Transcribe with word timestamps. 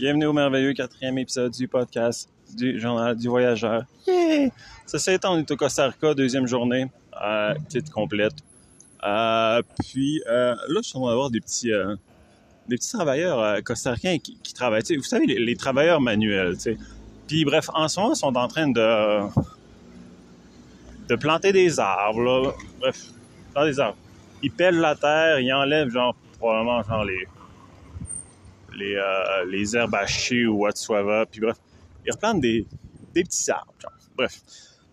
Bienvenue 0.00 0.24
au 0.24 0.32
merveilleux 0.32 0.72
quatrième 0.72 1.18
épisode 1.18 1.52
du 1.52 1.68
podcast 1.68 2.30
du 2.56 2.80
Journal 2.80 3.14
du 3.14 3.28
Voyageur. 3.28 3.84
Yeah! 4.06 4.48
Ça 4.86 4.98
s'est 4.98 5.16
étant, 5.16 5.34
on 5.34 5.38
est 5.40 5.50
au 5.50 5.56
Costa 5.56 5.88
Rica, 5.88 6.14
deuxième 6.14 6.46
journée, 6.46 6.86
euh, 7.22 7.52
complète. 7.92 8.32
Euh, 9.04 9.60
puis 9.78 10.22
euh, 10.26 10.54
là, 10.54 10.80
je 10.82 10.88
suis 10.88 10.96
en 10.96 11.02
train 11.02 11.10
d'avoir 11.10 11.28
des 11.28 11.42
petits, 11.42 11.70
euh, 11.70 11.96
des 12.66 12.76
petits 12.76 12.92
travailleurs 12.92 13.40
euh, 13.40 13.60
costaricains 13.60 14.16
qui, 14.16 14.54
travaillent. 14.54 14.80
Vous 14.96 15.02
savez, 15.02 15.26
les, 15.26 15.56
travailleurs 15.56 16.00
manuels. 16.00 16.54
tu 16.54 16.60
sais. 16.60 16.78
Puis 17.28 17.44
bref, 17.44 17.68
en 17.74 17.86
ce 17.86 18.00
moment, 18.00 18.14
ils 18.14 18.16
sont 18.16 18.34
en 18.34 18.48
train 18.48 18.68
de, 18.68 19.28
de 21.10 21.14
planter 21.14 21.52
des 21.52 21.78
arbres. 21.78 22.56
Bref, 22.80 23.04
planter 23.52 23.70
des 23.72 23.80
arbres. 23.80 23.98
Ils 24.42 24.50
pèlent 24.50 24.80
la 24.80 24.94
terre, 24.94 25.40
ils 25.40 25.52
enlèvent 25.52 25.90
genre 25.90 26.16
probablement 26.38 26.82
genre 26.84 27.04
les 27.04 27.28
les, 28.80 28.94
euh, 28.96 29.78
herbes 29.78 29.94
hachées 29.94 30.46
ou 30.46 30.62
whatsoever. 30.62 31.24
Puis 31.30 31.40
bref, 31.40 31.56
ils 32.06 32.12
replantent 32.12 32.40
des, 32.40 32.66
petits 33.14 33.50
arbres. 33.50 33.74
Bref. 34.16 34.40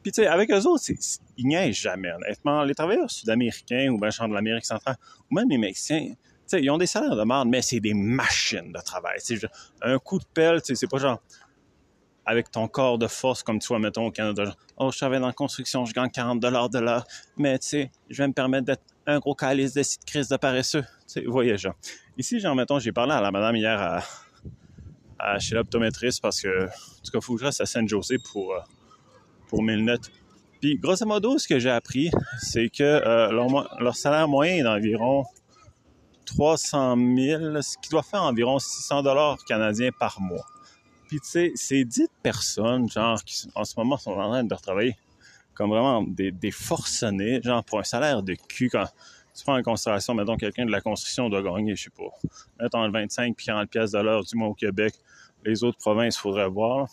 Puis 0.04 0.12
tu 0.12 0.22
sais, 0.22 0.28
avec 0.28 0.52
eux 0.52 0.66
autres, 0.66 0.84
ils 1.38 1.48
niaisent 1.48 1.76
jamais, 1.76 2.12
honnêtement. 2.12 2.64
Les 2.64 2.76
travailleurs 2.76 3.12
sud-américains 3.12 3.90
ou 3.90 4.00
genre 4.10 4.30
de 4.30 4.34
l'Amérique 4.34 4.66
centrale, 4.66 4.98
ou 5.30 5.36
même 5.36 5.50
les 5.50 5.58
Mexicains, 5.58 6.14
tu 6.48 6.58
sais, 6.58 6.62
ils 6.62 6.70
ont 6.70 6.78
des 6.78 6.88
salaires 6.88 7.16
de 7.16 7.24
merde, 7.24 7.50
mais 7.50 7.62
c'est 7.62 7.82
des 7.82 7.94
machines 7.94 8.72
de 8.72 8.80
travail. 8.80 9.20
Un 9.82 10.00
coup 10.00 10.18
de 10.18 10.26
pelle, 10.34 10.62
c'est 10.64 10.90
pas 10.90 10.98
genre 10.98 11.22
avec 12.26 12.52
ton 12.52 12.68
corps 12.68 12.98
de 12.98 13.08
force 13.08 13.42
comme 13.42 13.60
tu 13.60 13.68
vois, 13.68 13.80
mettons, 13.80 14.08
au 14.08 14.12
Canada. 14.12 14.54
Oh, 14.78 14.92
je 14.92 14.98
travaille 14.98 15.20
dans 15.20 15.28
la 15.28 15.34
construction, 15.34 15.86
je 15.86 15.94
gagne 15.94 16.10
40 16.10 16.40
de 16.42 16.80
l'heure, 16.80 17.06
mais 17.38 17.58
tu 17.60 17.68
sais, 17.68 17.92
je 18.10 18.18
vais 18.22 18.28
me 18.28 18.34
permettre 18.34 18.66
d'être 18.66 18.84
un 19.08 19.20
gros 19.20 19.34
calice 19.34 19.74
de 19.74 19.84
crise 20.06 20.28
de 20.28 20.38
paresseux. 20.38 20.84
Voyageur. 21.26 21.74
Ici, 22.18 22.40
genre, 22.40 22.56
mettons, 22.56 22.80
j'ai 22.80 22.92
parlé 22.92 23.14
à 23.14 23.22
la 23.22 23.32
madame 23.32 23.56
hier 23.56 24.02
à, 25.20 25.40
chez 25.40 25.56
l'optométriste 25.56 26.22
parce 26.22 26.42
que, 26.42 26.66
en 26.66 27.02
tout 27.04 27.12
cas, 27.12 27.22
faut 27.22 27.36
que 27.36 27.42
je 27.42 27.46
reste 27.46 27.62
à 27.62 27.66
San 27.66 27.88
Jose 27.88 28.14
pour, 28.32 28.54
euh, 28.54 28.60
pour 29.48 29.64
mes 29.64 29.76
lunettes. 29.76 30.12
Puis, 30.62 30.78
grosso 30.78 31.06
modo, 31.06 31.38
ce 31.38 31.48
que 31.48 31.60
j'ai 31.60 31.70
appris, 31.70 32.12
c'est 32.40 32.70
que 32.70 32.84
euh, 32.84 33.32
leur, 33.80 33.96
salaire 33.96 34.28
moyen 34.28 34.58
est 34.58 34.64
d'environ 34.64 35.26
300 36.26 36.98
000, 36.98 37.62
ce 37.62 37.78
qui 37.82 37.90
doit 37.90 38.04
faire 38.04 38.24
environ 38.24 38.60
600 38.60 39.04
dollars 39.04 39.38
canadiens 39.46 39.92
par 39.98 40.20
mois. 40.20 40.46
Puis, 41.08 41.20
tu 41.22 41.30
sais, 41.30 41.52
ces 41.56 41.86
10 41.86 42.10
personnes, 42.22 42.90
genre, 42.90 43.24
qui 43.24 43.48
en 43.56 43.64
ce 43.64 43.74
moment 43.78 43.98
sont 43.98 44.12
en 44.12 44.30
train 44.30 44.44
de 44.44 44.54
retravailler 44.54 44.98
comme 45.54 45.72
vraiment 45.72 46.04
des, 46.04 46.32
des 46.32 46.52
forcenés, 46.52 47.42
genre, 47.42 47.64
pour 47.64 47.80
un 47.80 47.84
salaire 47.84 48.22
de 48.22 48.36
cul, 48.36 48.70
quand 48.70 48.86
tu 49.38 49.44
prends 49.44 49.58
en 49.58 49.62
considération, 49.62 50.16
mettons, 50.16 50.36
quelqu'un 50.36 50.66
de 50.66 50.72
la 50.72 50.82
construction 50.82 51.30
doit 51.30 51.44
gagner, 51.44 51.76
je 51.76 51.84
sais 51.84 51.90
pas, 51.92 52.10
mettons, 52.60 52.80
entre 52.80 52.94
25 52.94 53.36
puis 53.36 53.46
40 53.46 53.70
pièces 53.70 53.92
de 53.92 54.00
l'heure, 54.00 54.24
du 54.24 54.36
moins 54.36 54.48
au 54.48 54.54
Québec. 54.56 54.96
Les 55.46 55.64
autres 55.64 55.78
provinces, 55.78 56.18
faudrait 56.18 56.50
voir. 56.50 56.90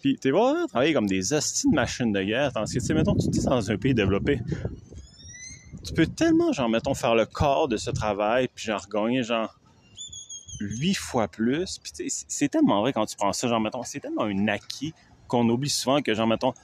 Puis, 0.00 0.18
t'es 0.18 0.30
vraiment 0.30 0.66
travailler 0.66 0.92
comme 0.92 1.06
des 1.06 1.32
hosties 1.32 1.70
de 1.70 1.74
machines 1.74 2.10
de 2.10 2.22
guerre, 2.22 2.52
tandis 2.52 2.74
que, 2.74 2.80
tu 2.80 2.86
sais, 2.86 2.94
mettons, 2.94 3.14
tu 3.14 3.28
dis 3.28 3.44
dans 3.44 3.70
un 3.70 3.76
pays 3.76 3.94
développé, 3.94 4.40
tu 5.84 5.92
peux 5.92 6.06
tellement, 6.06 6.52
genre, 6.52 6.68
mettons, 6.68 6.94
faire 6.94 7.14
le 7.14 7.26
corps 7.26 7.68
de 7.68 7.76
ce 7.76 7.90
travail, 7.90 8.48
puis 8.52 8.64
genre, 8.64 8.86
gagner, 8.88 9.22
genre, 9.22 9.56
huit 10.60 10.94
fois 10.94 11.28
plus. 11.28 11.78
Puis, 11.78 12.10
c'est 12.10 12.48
tellement 12.48 12.80
vrai 12.80 12.92
quand 12.92 13.06
tu 13.06 13.16
prends 13.16 13.32
ça, 13.32 13.46
genre, 13.46 13.60
mettons, 13.60 13.84
c'est 13.84 14.00
tellement 14.00 14.24
un 14.24 14.48
acquis 14.48 14.94
qu'on 15.28 15.48
oublie 15.48 15.70
souvent 15.70 16.02
que, 16.02 16.12
genre, 16.12 16.26
mettons, 16.26 16.54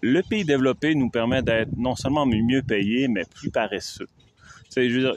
le 0.00 0.22
pays 0.22 0.44
développé 0.44 0.94
nous 0.94 1.10
permet 1.10 1.42
d'être 1.42 1.76
non 1.76 1.96
seulement 1.96 2.26
mieux 2.26 2.62
payé, 2.62 3.08
mais 3.08 3.24
plus 3.24 3.50
paresseux. 3.50 4.08
Tu 4.70 4.88
je 4.90 4.94
veux 4.94 5.00
dire, 5.00 5.14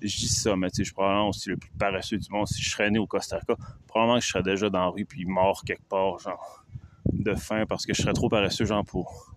je 0.00 0.16
dis 0.16 0.28
ça, 0.28 0.56
mais 0.56 0.68
je 0.76 0.84
suis 0.84 0.92
probablement 0.92 1.28
aussi 1.28 1.48
le 1.48 1.56
plus 1.56 1.70
paresseux 1.78 2.18
du 2.18 2.30
monde. 2.30 2.46
Si 2.46 2.62
je 2.62 2.70
serais 2.70 2.90
né 2.90 2.98
au 2.98 3.06
Costa 3.06 3.38
Rica, 3.38 3.56
probablement 3.86 4.18
que 4.18 4.24
je 4.24 4.30
serais 4.30 4.42
déjà 4.42 4.70
dans 4.70 4.80
la 4.80 4.88
rue 4.88 5.04
puis 5.04 5.24
mort 5.24 5.62
quelque 5.64 5.86
part, 5.88 6.18
genre, 6.18 6.64
de 7.12 7.34
faim, 7.34 7.64
parce 7.68 7.86
que 7.86 7.94
je 7.94 8.02
serais 8.02 8.12
trop 8.12 8.28
paresseux, 8.28 8.64
genre, 8.64 8.84
pour 8.84 9.34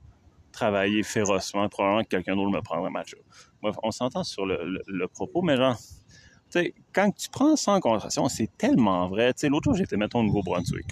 travailler 0.52 1.03
férocement. 1.03 1.70
Probablement 1.70 2.04
que 2.04 2.10
quelqu'un 2.10 2.36
d'autre 2.36 2.52
me 2.52 2.61
prendrait 2.61 2.92
ma 2.92 3.04
job. 3.04 3.21
Bref, 3.61 3.76
on 3.83 3.92
s'entend 3.92 4.23
sur 4.23 4.45
le 4.45 5.05
propos, 5.08 5.42
mais 5.42 5.58
genre, 5.58 5.77
tu 6.52 6.60
sais, 6.60 6.73
quand 6.92 7.10
tu 7.11 7.30
prends 7.30 7.55
ça 7.55 7.71
en 7.71 7.80
considération, 7.80 8.27
c'est 8.27 8.49
tellement 8.58 9.08
vrai. 9.08 9.33
Tu 9.33 9.42
sais, 9.42 9.49
l'autre 9.49 9.64
jour, 9.66 9.76
j'étais, 9.76 9.95
mettons, 9.95 10.20
au 10.20 10.23
Nouveau-Brunswick. 10.23 10.86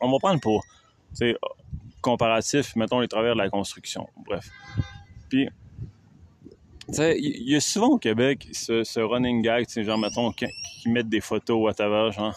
On 0.00 0.10
va 0.10 0.18
prendre 0.18 0.40
pour, 0.40 0.64
tu 1.10 1.16
sais, 1.18 1.36
comparatif, 2.04 2.76
mettons, 2.76 3.00
les 3.00 3.08
travailleurs 3.08 3.34
de 3.34 3.40
la 3.40 3.48
construction. 3.48 4.06
Bref. 4.26 4.46
Puis, 5.30 5.48
tu 6.88 6.94
sais, 6.94 7.18
il 7.18 7.50
y, 7.50 7.56
a 7.56 7.60
souvent 7.60 7.88
au 7.88 7.98
Québec 7.98 8.46
ce, 8.52 9.00
running 9.00 9.40
gag, 9.40 9.66
tu 9.66 9.82
genre, 9.82 9.98
mettons, 9.98 10.30
qui, 10.30 10.46
qui 10.82 10.90
mettent 10.90 11.08
des 11.08 11.22
photos, 11.22 11.58
whatever, 11.58 12.12
genre, 12.12 12.36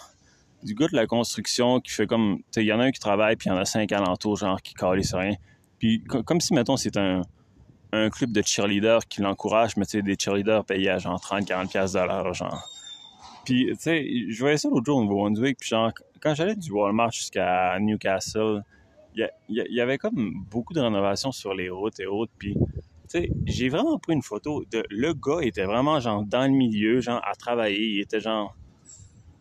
du 0.64 0.74
gars 0.74 0.88
de 0.88 0.96
la 0.96 1.06
construction 1.06 1.82
qui 1.82 1.92
fait 1.92 2.08
comme, 2.08 2.38
tu 2.38 2.44
sais, 2.52 2.64
il 2.64 2.68
y 2.68 2.74
en 2.74 2.80
a 2.80 2.86
un 2.86 2.92
qui 2.92 3.02
travaille, 3.02 3.36
puis 3.36 3.50
il 3.50 3.54
y 3.54 3.56
en 3.56 3.60
a 3.60 3.66
cinq 3.66 3.92
alentours, 3.92 4.38
genre, 4.38 4.62
qui 4.62 4.74
calissent 4.74 5.14
rien. 5.14 5.36
Puis, 5.80 6.02
co- 6.06 6.24
comme 6.24 6.40
si, 6.40 6.54
mettons, 6.54 6.78
c'est 6.78 6.96
un, 6.96 7.24
un 7.92 8.10
club 8.10 8.32
de 8.32 8.42
cheerleaders 8.42 9.06
qui 9.10 9.22
l'encourage, 9.22 9.76
mais 9.76 9.86
tu 9.86 9.98
sais, 9.98 10.02
des 10.02 10.16
cheerleaders 10.18 10.64
payés 10.64 10.92
à 10.92 10.98
genre 10.98 11.20
30-40$ 11.20 11.68
piastres 11.68 12.00
de 12.00 12.06
l'heure, 12.08 12.34
genre. 12.34 12.64
Puis, 13.44 13.68
tu 13.72 13.76
sais, 13.80 14.08
je 14.30 14.40
voyais 14.40 14.58
ça 14.58 14.70
l'autre 14.70 14.86
jour 14.86 14.98
au 14.98 15.04
Nouveau-Brunswick, 15.04 15.58
puis 15.60 15.70
genre, 15.70 15.92
quand 16.22 16.34
j'allais 16.36 16.56
du 16.56 16.72
Walmart 16.72 17.12
jusqu'à 17.12 17.78
Newcastle, 17.80 18.62
il 19.50 19.66
y, 19.70 19.82
avait 19.82 19.98
comme 19.98 20.44
beaucoup 20.50 20.74
de 20.74 20.80
rénovations 20.80 21.32
sur 21.32 21.54
les 21.54 21.70
routes 21.70 22.00
et 22.00 22.06
autres, 22.06 22.32
puis, 22.38 22.54
tu 22.54 22.60
sais, 23.08 23.30
j'ai 23.46 23.70
vraiment 23.70 23.98
pris 23.98 24.14
une 24.14 24.22
photo 24.22 24.64
de... 24.72 24.84
Le 24.90 25.14
gars 25.14 25.40
était 25.42 25.64
vraiment, 25.64 26.00
genre, 26.00 26.24
dans 26.24 26.44
le 26.44 26.52
milieu, 26.52 27.02
genre, 27.02 27.22
à 27.26 27.36
travailler, 27.36 27.96
il 27.96 28.00
était, 28.02 28.20
genre, 28.20 28.56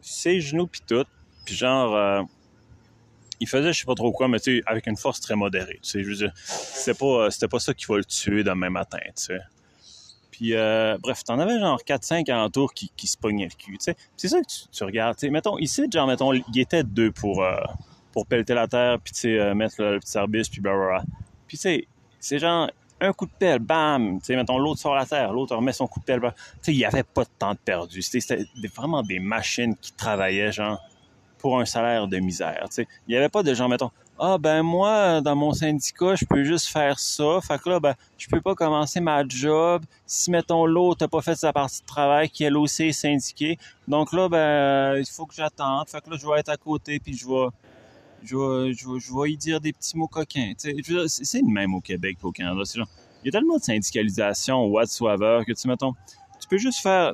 ses 0.00 0.40
genoux 0.40 0.66
puis 0.66 0.82
tout, 0.86 1.04
puis 1.44 1.54
genre... 1.54 1.94
euh, 1.94 2.22
il 3.40 3.48
faisait 3.48 3.72
je 3.72 3.80
sais 3.80 3.84
pas 3.84 3.94
trop 3.94 4.12
quoi, 4.12 4.28
mais 4.28 4.40
tu 4.40 4.58
sais, 4.58 4.62
avec 4.66 4.86
une 4.86 4.96
force 4.96 5.20
très 5.20 5.36
modérée. 5.36 5.78
Tu 5.82 5.90
sais, 5.90 6.02
je 6.02 6.08
veux 6.08 6.14
dire, 6.14 6.32
c'était 6.36 6.98
pas, 6.98 7.24
euh, 7.26 7.30
c'était 7.30 7.48
pas 7.48 7.58
ça 7.58 7.74
qui 7.74 7.84
va 7.86 7.98
le 7.98 8.04
tuer 8.04 8.44
demain 8.44 8.70
matin, 8.70 8.98
tu 9.04 9.24
sais. 9.24 9.40
Puis, 10.30 10.54
euh, 10.54 10.98
bref, 10.98 11.24
t'en 11.24 11.38
avais 11.38 11.58
genre 11.58 11.80
4-5 11.80 12.30
alentours 12.30 12.74
qui, 12.74 12.90
qui 12.96 13.06
se 13.06 13.16
pognaient 13.16 13.44
le 13.46 13.50
cul, 13.50 13.78
tu 13.78 13.84
sais. 13.84 13.96
C'est 14.16 14.28
ça 14.28 14.40
que 14.40 14.46
tu, 14.46 14.68
tu 14.70 14.84
regardes, 14.84 15.16
tu 15.16 15.26
sais. 15.26 15.30
Mettons, 15.30 15.58
ici, 15.58 15.84
genre, 15.92 16.06
mettons, 16.06 16.32
il 16.32 16.58
était 16.58 16.82
deux 16.82 17.10
pour, 17.10 17.42
euh, 17.42 17.56
pour 18.16 18.24
pelleter 18.24 18.54
la 18.54 18.66
terre, 18.66 18.98
puis, 18.98 19.12
euh, 19.38 19.54
mettre 19.54 19.74
le, 19.76 19.92
le 19.92 20.00
petit 20.00 20.16
arbuste, 20.16 20.50
puis 20.50 20.62
blablabla. 20.62 21.02
Puis, 21.46 21.58
tu 21.58 21.62
sais, 21.64 21.86
c'est 22.18 22.38
genre 22.38 22.70
un 22.98 23.12
coup 23.12 23.26
de 23.26 23.30
pelle, 23.38 23.58
bam! 23.58 24.20
Tu 24.20 24.24
sais, 24.24 24.36
mettons, 24.36 24.56
l'autre 24.56 24.80
sort 24.80 24.94
la 24.94 25.04
terre, 25.04 25.34
l'autre 25.34 25.54
remet 25.54 25.74
son 25.74 25.86
coup 25.86 26.00
de 26.00 26.06
pelle. 26.06 26.20
Tu 26.22 26.28
sais, 26.62 26.72
il 26.72 26.78
y 26.78 26.86
avait 26.86 27.02
pas 27.02 27.24
de 27.24 27.30
temps 27.38 27.54
perdu. 27.62 28.00
C'était 28.00 28.46
vraiment 28.74 29.02
des 29.02 29.18
machines 29.18 29.76
qui 29.76 29.92
travaillaient, 29.92 30.50
genre, 30.50 30.80
pour 31.36 31.60
un 31.60 31.66
salaire 31.66 32.08
de 32.08 32.16
misère. 32.16 32.64
Tu 32.70 32.76
sais, 32.76 32.88
il 33.06 33.10
n'y 33.10 33.18
avait 33.18 33.28
pas 33.28 33.42
de 33.42 33.52
gens, 33.52 33.68
mettons, 33.68 33.90
ah 34.18 34.38
ben 34.38 34.62
moi, 34.62 35.20
dans 35.20 35.36
mon 35.36 35.52
syndicat, 35.52 36.14
je 36.14 36.24
peux 36.24 36.42
juste 36.42 36.68
faire 36.68 36.98
ça. 36.98 37.38
Fait 37.42 37.60
que 37.60 37.68
là, 37.68 37.80
ben, 37.80 37.94
je 38.16 38.28
peux 38.28 38.40
pas 38.40 38.54
commencer 38.54 38.98
ma 38.98 39.28
job 39.28 39.82
si, 40.06 40.30
mettons, 40.30 40.64
l'autre 40.64 41.04
n'a 41.04 41.08
pas 41.08 41.20
fait 41.20 41.34
sa 41.34 41.52
partie 41.52 41.82
de 41.82 41.86
travail, 41.86 42.30
qui 42.30 42.44
elle 42.44 42.56
aussi 42.56 42.84
est 42.84 42.92
syndiquée. 42.92 43.58
Donc 43.86 44.14
là, 44.14 44.30
ben, 44.30 44.96
il 44.96 45.04
faut 45.04 45.26
que 45.26 45.34
j'attende. 45.34 45.86
Fait 45.90 46.00
que 46.00 46.08
là, 46.08 46.16
je 46.18 46.26
vais 46.26 46.40
être 46.40 46.48
à 46.48 46.56
côté, 46.56 46.98
puis 46.98 47.14
je 47.14 47.26
vais, 47.26 47.48
je 48.26 49.22
vais, 49.22 49.32
y 49.32 49.36
dire 49.36 49.60
des 49.60 49.72
petits 49.72 49.96
mots 49.96 50.08
coquins. 50.08 50.52
C'est 50.56 50.72
le 50.72 51.52
même 51.52 51.74
au 51.74 51.80
Québec 51.80 52.18
au 52.22 52.32
Canada. 52.32 52.62
Il 52.74 53.26
y 53.26 53.28
a 53.28 53.32
tellement 53.32 53.56
de 53.56 53.62
syndicalisation 53.62 54.66
whatsoever 54.66 55.42
que, 55.46 55.52
tu 55.52 55.68
mettons, 55.68 55.94
tu 56.40 56.48
peux 56.48 56.58
juste 56.58 56.80
faire, 56.80 57.12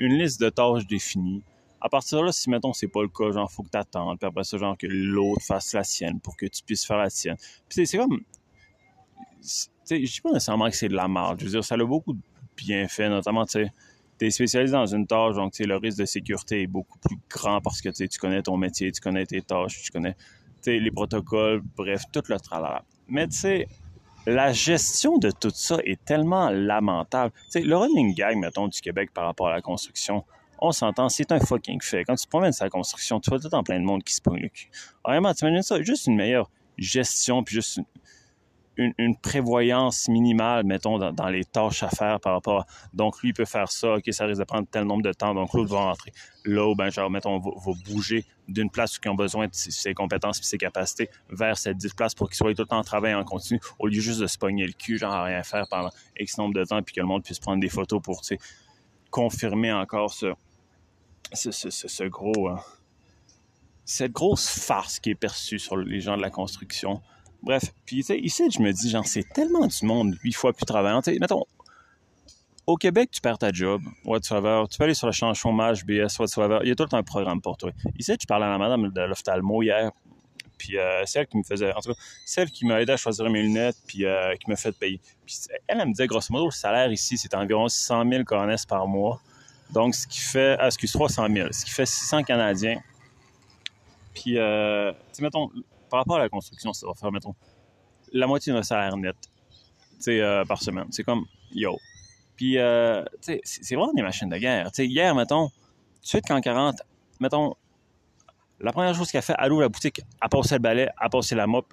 une 0.00 0.18
liste 0.18 0.40
de 0.40 0.48
tâches 0.48 0.86
définies. 0.86 1.42
À 1.80 1.88
partir 1.88 2.18
de 2.18 2.24
là, 2.24 2.32
si, 2.32 2.50
mettons, 2.50 2.72
c'est 2.72 2.88
pas 2.88 3.02
le 3.02 3.08
cas, 3.08 3.30
genre, 3.30 3.50
faut 3.50 3.62
que 3.62 3.68
t'attendes, 3.68 4.18
puis 4.18 4.26
après 4.26 4.44
ça, 4.44 4.58
genre, 4.58 4.76
que 4.76 4.86
l'autre 4.86 5.42
fasse 5.42 5.72
la 5.72 5.84
sienne 5.84 6.20
pour 6.20 6.36
que 6.36 6.46
tu 6.46 6.62
puisses 6.64 6.84
faire 6.84 6.98
la 6.98 7.10
tienne. 7.10 7.36
Puis 7.68 7.86
c'est- 7.86 7.98
comme... 7.98 8.20
je 9.90 9.96
dis 9.96 10.20
pas 10.20 10.32
nécessairement 10.32 10.68
que 10.68 10.76
c'est 10.76 10.88
de 10.88 10.96
la 10.96 11.06
marge. 11.06 11.40
Je 11.40 11.44
veux 11.44 11.50
dire, 11.52 11.64
ça 11.64 11.76
a 11.76 11.84
beaucoup 11.84 12.14
de 12.14 12.20
bienfaits, 12.56 13.08
notamment, 13.08 13.44
tu 13.44 13.52
sais, 13.52 13.70
t'es 14.18 14.30
spécialisé 14.30 14.72
dans 14.72 14.86
une 14.86 15.06
tâche, 15.06 15.34
donc, 15.34 15.58
le 15.58 15.76
risque 15.76 15.98
de 15.98 16.06
sécurité 16.06 16.62
est 16.62 16.66
beaucoup 16.66 16.98
plus 16.98 17.18
grand 17.28 17.60
parce 17.60 17.80
que, 17.80 17.90
tu 17.90 18.18
connais 18.18 18.42
ton 18.42 18.56
métier, 18.56 18.90
tu 18.90 19.00
connais 19.00 19.26
tes 19.26 19.42
tâches, 19.42 19.82
tu 19.82 19.92
connais, 19.92 20.16
les 20.66 20.90
protocoles, 20.90 21.62
bref, 21.76 22.02
tout 22.12 22.22
le 22.28 22.38
tralala. 22.38 22.82
Mais, 23.08 23.26
tu 23.28 23.36
sais, 23.36 23.68
la 24.26 24.52
gestion 24.52 25.18
de 25.18 25.30
tout 25.30 25.52
ça 25.54 25.78
est 25.84 26.04
tellement 26.04 26.50
lamentable. 26.50 27.32
Tu 27.32 27.50
sais, 27.50 27.60
le 27.60 27.76
running 27.76 28.14
gag, 28.14 28.36
mettons, 28.36 28.68
du 28.68 28.80
Québec 28.80 29.10
par 29.14 29.24
rapport 29.24 29.48
à 29.48 29.52
la 29.52 29.62
construction, 29.62 30.24
on 30.58 30.72
s'entend, 30.72 31.08
c'est 31.08 31.30
un 31.32 31.38
fucking 31.38 31.80
fait. 31.82 32.04
Quand 32.04 32.16
tu 32.16 32.26
promènes 32.26 32.52
sur 32.52 32.64
la 32.64 32.70
construction, 32.70 33.20
tu 33.20 33.30
vois 33.30 33.38
tout 33.38 33.54
en 33.54 33.62
plein 33.62 33.78
de 33.78 33.84
monde 33.84 34.02
qui 34.02 34.14
se 34.14 34.20
pogne 34.20 34.40
le 34.40 34.48
cul. 34.48 34.68
Vraiment, 35.04 35.32
tu 35.34 35.44
imagines 35.44 35.62
ça? 35.62 35.80
Juste 35.82 36.06
une 36.06 36.16
meilleure 36.16 36.50
gestion, 36.78 37.44
puis 37.44 37.56
juste 37.56 37.76
une, 37.76 37.84
une, 38.76 39.16
prévoyance 39.16 40.08
minimale, 40.08 40.64
mettons, 40.64 40.98
dans, 40.98 41.28
les 41.28 41.44
tâches 41.44 41.82
à 41.82 41.88
faire 41.88 42.20
par 42.20 42.34
rapport 42.34 42.60
à... 42.60 42.66
Donc, 42.92 43.22
lui, 43.22 43.32
peut 43.32 43.44
faire 43.44 43.70
ça, 43.70 43.94
OK, 43.94 44.04
ça 44.10 44.26
risque 44.26 44.40
de 44.40 44.44
prendre 44.44 44.66
tel 44.70 44.84
nombre 44.84 45.02
de 45.02 45.12
temps, 45.12 45.34
donc 45.34 45.52
l'autre 45.54 45.70
va 45.70 45.80
rentrer. 45.80 46.12
Là, 46.44 46.66
où, 46.66 46.74
ben, 46.74 46.90
genre, 46.90 47.10
mettons, 47.10 47.38
va, 47.38 47.50
va 47.64 47.72
bouger 47.86 48.24
d'une 48.48 48.70
place 48.70 48.96
où 48.96 49.00
ils 49.04 49.08
ont 49.08 49.14
besoin 49.14 49.46
de 49.46 49.54
ses, 49.54 49.94
compétences 49.94 50.38
et 50.40 50.42
ses 50.42 50.58
capacités 50.58 51.08
vers 51.30 51.58
cette 51.58 51.76
dite 51.78 51.94
place 51.94 52.14
pour 52.14 52.28
qu'ils 52.28 52.36
soient 52.36 52.54
tout 52.54 52.62
le 52.62 52.68
temps 52.68 52.78
en 52.78 52.84
travail 52.84 53.14
en 53.14 53.24
continu, 53.24 53.60
au 53.78 53.86
lieu 53.86 54.00
juste 54.00 54.20
de 54.20 54.26
se 54.26 54.38
pogner 54.38 54.66
le 54.66 54.72
cul, 54.72 54.98
genre, 54.98 55.12
à 55.12 55.24
rien 55.24 55.42
faire 55.42 55.66
pendant 55.68 55.90
X 56.18 56.38
nombre 56.38 56.54
de 56.54 56.64
temps, 56.64 56.82
puis 56.82 56.94
que 56.94 57.00
le 57.00 57.06
monde 57.06 57.24
puisse 57.24 57.38
prendre 57.38 57.60
des 57.60 57.68
photos 57.68 58.00
pour, 58.02 58.20
tu 58.20 58.36
sais, 58.36 58.38
confirmer 59.10 59.72
encore 59.72 60.12
ce, 60.12 60.34
ce, 61.32 61.50
ce, 61.50 61.70
ce, 61.70 61.88
ce 61.88 62.04
gros... 62.04 62.50
euh, 62.50 62.56
cette 63.86 64.10
grosse 64.12 64.48
farce 64.48 64.98
qui 64.98 65.10
est 65.10 65.14
perçue 65.14 65.60
sur 65.60 65.76
les 65.76 66.00
gens 66.00 66.16
de 66.16 66.22
la 66.22 66.30
construction. 66.30 67.00
Bref, 67.46 67.72
puis 67.84 67.98
tu 67.98 68.02
sais, 68.02 68.18
ici, 68.18 68.50
je 68.50 68.60
me 68.60 68.72
dis, 68.72 68.90
genre, 68.90 69.06
c'est 69.06 69.22
tellement 69.32 69.68
du 69.68 69.86
monde 69.86 70.16
huit 70.24 70.32
fois 70.32 70.52
plus 70.52 70.66
travaillant. 70.66 71.00
Tu 71.00 71.12
sais, 71.12 71.18
mettons, 71.20 71.44
au 72.66 72.74
Québec, 72.74 73.08
tu 73.12 73.20
perds 73.20 73.38
ta 73.38 73.52
job, 73.52 73.82
whatsoever. 74.04 74.64
Tu 74.68 74.78
peux 74.78 74.82
aller 74.82 74.94
sur 74.94 75.06
le 75.06 75.12
champ 75.12 75.32
chômage, 75.32 75.86
BS, 75.86 76.18
whatsoever. 76.18 76.58
Il 76.64 76.68
y 76.68 76.72
a 76.72 76.74
tout 76.74 76.82
le 76.82 76.88
temps 76.88 76.96
un 76.96 77.04
programme 77.04 77.40
pour 77.40 77.56
toi. 77.56 77.70
Ici, 78.00 78.16
je 78.20 78.26
parlais 78.26 78.46
à 78.46 78.48
la 78.48 78.58
madame 78.58 78.88
de 78.88 79.00
l'ophtalmo 79.00 79.62
hier, 79.62 79.92
puis 80.58 80.76
euh, 80.76 81.04
c'est 81.06 81.20
elle 81.20 81.28
qui 81.28 81.36
me 81.36 81.44
faisait, 81.44 81.72
en 81.72 81.80
tout 81.80 81.90
cas, 81.92 81.98
celle 82.24 82.50
qui 82.50 82.66
m'a 82.66 82.82
aidé 82.82 82.90
à 82.90 82.96
choisir 82.96 83.30
mes 83.30 83.42
lunettes, 83.42 83.76
puis 83.86 84.04
euh, 84.04 84.34
qui 84.34 84.50
m'a 84.50 84.56
fait 84.56 84.76
payer. 84.76 85.00
Puis 85.24 85.36
elle, 85.68 85.78
elle 85.78 85.86
me 85.86 85.92
disait, 85.92 86.08
grosso 86.08 86.32
modo, 86.32 86.46
le 86.46 86.50
salaire 86.50 86.90
ici, 86.90 87.16
c'est 87.16 87.32
environ 87.36 87.68
600 87.68 88.10
000 88.10 88.24
coronesses 88.24 88.66
par 88.66 88.88
mois. 88.88 89.20
Donc, 89.70 89.94
ce 89.94 90.08
qui 90.08 90.18
fait, 90.18 90.56
ah, 90.58 90.66
excuse, 90.66 90.90
300 90.90 91.28
000, 91.32 91.48
ce 91.52 91.64
qui 91.64 91.70
fait 91.70 91.86
600 91.86 92.24
Canadiens. 92.24 92.80
Puis, 94.14 94.36
euh, 94.36 94.90
tu 95.14 95.22
mettons, 95.22 95.48
par 95.90 96.00
rapport 96.00 96.16
à 96.16 96.20
la 96.20 96.28
construction, 96.28 96.72
ça 96.72 96.86
va 96.86 96.94
faire, 96.94 97.12
mettons, 97.12 97.34
la 98.12 98.26
moitié 98.26 98.52
notre 98.52 98.66
salaire 98.66 98.96
net, 98.96 99.16
euh, 100.08 100.44
par 100.44 100.62
semaine. 100.62 100.86
C'est 100.90 101.04
comme, 101.04 101.24
yo. 101.52 101.78
Puis, 102.36 102.58
euh, 102.58 103.04
c'est 103.20 103.74
vraiment 103.74 103.92
des 103.94 104.02
machines 104.02 104.28
de 104.28 104.36
guerre. 104.36 104.70
Hier, 104.78 105.14
mettons, 105.14 105.50
suite, 106.02 106.24
quand 106.26 106.40
40, 106.40 106.82
mettons, 107.20 107.54
la 108.60 108.72
première 108.72 108.94
chose 108.94 109.10
qu'elle 109.10 109.22
fait, 109.22 109.34
elle 109.38 109.52
ouvre 109.52 109.62
la 109.62 109.68
boutique, 109.68 110.00
elle 110.22 110.28
passe 110.28 110.52
le 110.52 110.58
balai, 110.58 110.88
elle 111.02 111.10
passe 111.10 111.32
la 111.32 111.46
mop, 111.46 111.72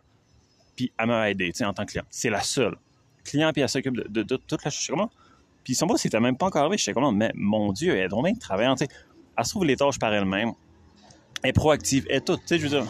puis 0.75 0.91
elle 0.97 1.07
m'a 1.07 1.29
aidé, 1.29 1.51
en 1.61 1.73
tant 1.73 1.85
que 1.85 1.91
client. 1.91 2.05
C'est 2.09 2.29
la 2.29 2.41
seule. 2.41 2.77
Client, 3.23 3.51
puis 3.53 3.61
elle 3.61 3.69
s'occupe 3.69 3.95
de, 3.95 4.23
toute 4.23 4.63
la 4.65 4.71
chose. 4.71 4.87
Comment? 4.87 5.09
Puis 5.63 5.75
son 5.75 5.85
boss, 5.85 6.01
c'était 6.01 6.19
même 6.19 6.37
pas 6.37 6.47
encore 6.47 6.63
arrivé. 6.63 6.77
Je 6.77 6.83
sais 6.83 6.93
comment, 6.93 7.11
mais 7.11 7.31
mon 7.35 7.71
Dieu, 7.71 7.95
elle 7.95 8.03
est 8.03 8.07
vraiment 8.07 8.33
travaillante. 8.35 8.79
Tu 8.79 8.85
sais, 8.85 8.91
elle 9.37 9.45
se 9.45 9.49
trouve 9.51 9.65
les 9.65 9.77
tâches 9.77 9.97
par 9.97 10.13
elle-même. 10.13 10.51
Elle 11.41 11.51
est 11.51 11.53
proactive. 11.53 12.05
Elle 12.09 12.17
est 12.17 12.21
toute, 12.21 12.41
tu 12.41 12.47
sais, 12.47 12.57
je 12.57 12.63
veux 12.63 12.81
dire, 12.81 12.85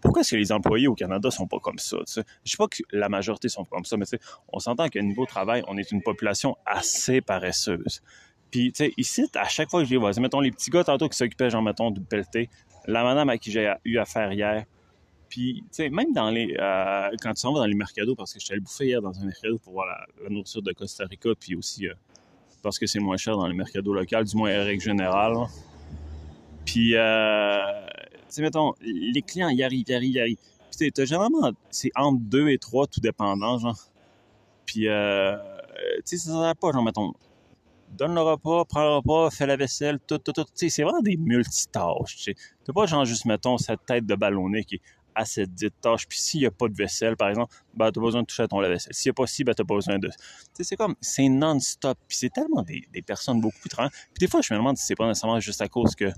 pourquoi 0.00 0.20
est-ce 0.20 0.32
que 0.32 0.36
les 0.36 0.52
employés 0.52 0.88
au 0.88 0.94
Canada 0.94 1.30
sont 1.30 1.46
pas 1.46 1.58
comme 1.58 1.78
ça? 1.78 1.98
Tu 1.98 2.12
sais? 2.12 2.24
Je 2.44 2.50
sais 2.52 2.56
pas 2.56 2.68
que 2.68 2.82
la 2.92 3.08
majorité 3.08 3.48
sont 3.48 3.64
comme 3.64 3.84
ça, 3.84 3.96
mais 3.96 4.06
on 4.52 4.58
s'entend 4.58 4.88
qu'à 4.88 5.02
niveau 5.02 5.26
travail, 5.26 5.62
on 5.66 5.76
est 5.76 5.90
une 5.90 6.02
population 6.02 6.56
assez 6.64 7.20
paresseuse. 7.20 8.02
Puis, 8.50 8.72
ici, 8.96 9.26
à 9.34 9.48
chaque 9.48 9.70
fois 9.70 9.80
que 9.80 9.86
je 9.86 9.90
les 9.90 9.98
vois, 9.98 10.12
mettons 10.20 10.40
les 10.40 10.50
petits 10.50 10.70
gars 10.70 10.84
tantôt 10.84 11.08
qui 11.08 11.16
s'occupaient, 11.16 11.50
genre, 11.50 11.62
mettons, 11.62 11.90
du 11.90 12.00
pelleté, 12.00 12.48
la 12.86 13.02
madame 13.02 13.28
à 13.28 13.36
qui 13.36 13.50
j'ai 13.50 13.72
eu 13.84 13.98
affaire 13.98 14.32
hier, 14.32 14.64
puis, 15.28 15.62
même 15.90 16.12
dans 16.14 16.30
les. 16.30 16.56
Euh, 16.58 17.10
quand 17.20 17.34
tu 17.34 17.40
s'en 17.40 17.52
vas 17.52 17.60
dans 17.60 17.66
les 17.66 17.74
mercados, 17.74 18.14
parce 18.14 18.32
que 18.32 18.40
je 18.40 18.46
suis 18.46 18.52
allé 18.52 18.60
bouffer 18.60 18.86
hier 18.86 19.02
dans 19.02 19.18
un 19.20 19.26
mercado 19.26 19.58
pour 19.58 19.74
voir 19.74 19.86
la, 19.86 20.30
nourriture 20.30 20.62
de 20.62 20.72
Costa 20.72 21.04
Rica, 21.04 21.30
puis 21.38 21.54
aussi 21.54 21.86
euh, 21.86 21.94
parce 22.62 22.78
que 22.78 22.86
c'est 22.86 22.98
moins 22.98 23.16
cher 23.16 23.36
dans 23.36 23.46
les 23.46 23.54
mercados 23.54 23.92
locaux, 23.92 24.24
du 24.24 24.36
moins 24.36 24.50
en 24.58 24.64
règle 24.64 24.82
générale. 24.82 25.34
Puis, 26.64 26.94
euh, 26.94 27.58
sais, 28.34 28.42
mettons, 28.42 28.74
les 28.80 29.22
clients, 29.22 29.48
ils 29.48 29.62
arrivent, 29.62 29.84
ils 29.86 29.94
arrivent, 29.94 30.10
ils 30.10 30.20
arrivent. 30.20 30.38
Puis, 30.70 30.92
tu 30.92 31.06
généralement, 31.06 31.50
c'est 31.70 31.90
entre 31.96 32.20
deux 32.20 32.48
et 32.48 32.58
trois, 32.58 32.86
tout 32.86 33.00
dépendant, 33.00 33.58
genre. 33.58 33.78
Puis, 34.66 34.88
euh, 34.88 35.36
tu 36.06 36.16
sais, 36.16 36.18
ça 36.18 36.32
ne 36.32 36.52
pas, 36.52 36.72
genre, 36.72 36.84
mettons, 36.84 37.12
donne 37.90 38.14
le 38.14 38.20
repas, 38.20 38.64
prends 38.64 38.84
le 38.84 38.96
repas, 38.96 39.30
fais 39.30 39.46
la 39.46 39.56
vaisselle, 39.56 39.98
tout, 40.06 40.18
tout, 40.18 40.32
tout. 40.32 40.44
Tu 40.44 40.50
sais, 40.54 40.68
c'est 40.68 40.82
vraiment 40.82 41.00
des 41.00 41.16
multitâches, 41.16 42.16
tu 42.16 42.22
sais. 42.22 42.34
T'as 42.64 42.72
pas, 42.72 42.86
genre, 42.86 43.04
juste, 43.04 43.24
mettons, 43.24 43.58
cette 43.58 43.84
tête 43.86 44.06
de 44.06 44.14
ballonné 44.14 44.64
qui 44.64 44.76
est 44.76 44.82
à 45.18 45.24
cette 45.24 45.52
dite 45.52 45.74
tâche. 45.80 46.06
Puis 46.06 46.18
s'il 46.18 46.40
n'y 46.40 46.46
a 46.46 46.50
pas 46.50 46.68
de 46.68 46.74
vaisselle, 46.74 47.16
par 47.16 47.28
exemple, 47.28 47.52
ben, 47.74 47.90
tu 47.90 47.98
as 47.98 48.02
besoin 48.02 48.22
de 48.22 48.26
toucher 48.26 48.44
à 48.44 48.48
ton 48.48 48.60
lave-vaisselle. 48.60 48.94
S'il 48.94 49.10
n'y 49.10 49.14
a 49.14 49.14
pas 49.14 49.26
ci, 49.26 49.42
ben, 49.42 49.52
tu 49.52 49.64
pas 49.64 49.74
besoin 49.74 49.98
de. 49.98 50.06
Tu 50.08 50.14
sais, 50.52 50.64
c'est 50.64 50.76
comme, 50.76 50.94
c'est 51.00 51.28
non-stop. 51.28 51.98
Puis 52.06 52.18
c'est 52.18 52.30
tellement 52.32 52.62
des, 52.62 52.84
des, 52.92 53.02
personnes 53.02 53.40
beaucoup 53.40 53.68
travaillantes. 53.68 53.94
Puis 54.14 54.20
des 54.20 54.28
fois, 54.28 54.40
je 54.42 54.54
me 54.54 54.58
demande 54.58 54.76
si 54.76 54.86
c'est 54.86 54.94
pas 54.94 55.08
nécessairement 55.08 55.40
juste 55.40 55.60
à 55.60 55.68
cause 55.68 55.94
que. 55.96 56.12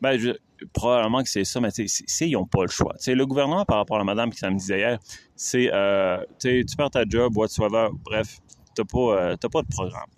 Ben, 0.00 0.18
je, 0.18 0.30
probablement 0.72 1.22
que 1.22 1.28
c'est 1.28 1.44
ça, 1.44 1.60
mais 1.60 1.70
sais, 1.70 2.28
ils 2.28 2.32
n'ont 2.32 2.46
pas 2.46 2.62
le 2.62 2.68
choix. 2.68 2.94
Tu 2.94 3.04
sais, 3.04 3.14
le 3.14 3.26
gouvernement, 3.26 3.64
par 3.64 3.78
rapport 3.78 3.96
à 3.96 4.00
la 4.00 4.04
madame 4.04 4.30
qui 4.30 4.38
ça 4.38 4.50
me 4.50 4.58
disait 4.58 4.78
hier, 4.78 4.98
c'est, 5.34 5.70
euh, 5.72 6.22
tu 6.38 6.64
perds 6.76 6.90
ta 6.90 7.04
job, 7.06 7.36
whatsoever, 7.36 7.88
bref, 8.04 8.38
tu 8.74 8.82
n'as 8.82 8.84
pas, 8.84 9.32
euh, 9.32 9.36
pas 9.36 9.62
de 9.62 9.68
programme, 9.68 10.10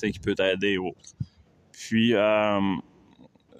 qui 0.00 0.18
peut 0.18 0.34
t'aider 0.34 0.78
ou 0.78 0.88
autre. 0.88 1.14
Puis, 1.72 2.14
euh, 2.14 2.60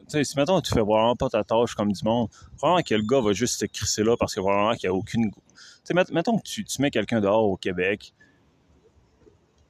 si 0.08 0.36
mettons 0.36 0.60
tu 0.60 0.72
fais 0.72 0.80
vraiment 0.80 1.16
pas 1.16 1.28
ta 1.28 1.42
tâche 1.42 1.74
comme 1.74 1.92
du 1.92 2.04
monde, 2.04 2.28
probablement 2.56 2.82
que 2.82 2.94
le 2.94 3.02
gars 3.02 3.20
va 3.20 3.32
juste 3.32 3.60
se 3.60 3.66
crisser 3.66 4.04
là 4.04 4.16
parce 4.18 4.34
que 4.34 4.40
vraiment 4.40 4.74
qu'il 4.74 4.88
n'y 4.90 4.94
a 4.94 4.98
aucune. 4.98 5.30
Tu 5.30 5.40
sais, 5.84 5.94
mettons 6.12 6.38
que 6.38 6.44
tu 6.44 6.82
mets 6.82 6.90
quelqu'un 6.90 7.20
dehors 7.20 7.44
au 7.44 7.56
Québec, 7.56 8.14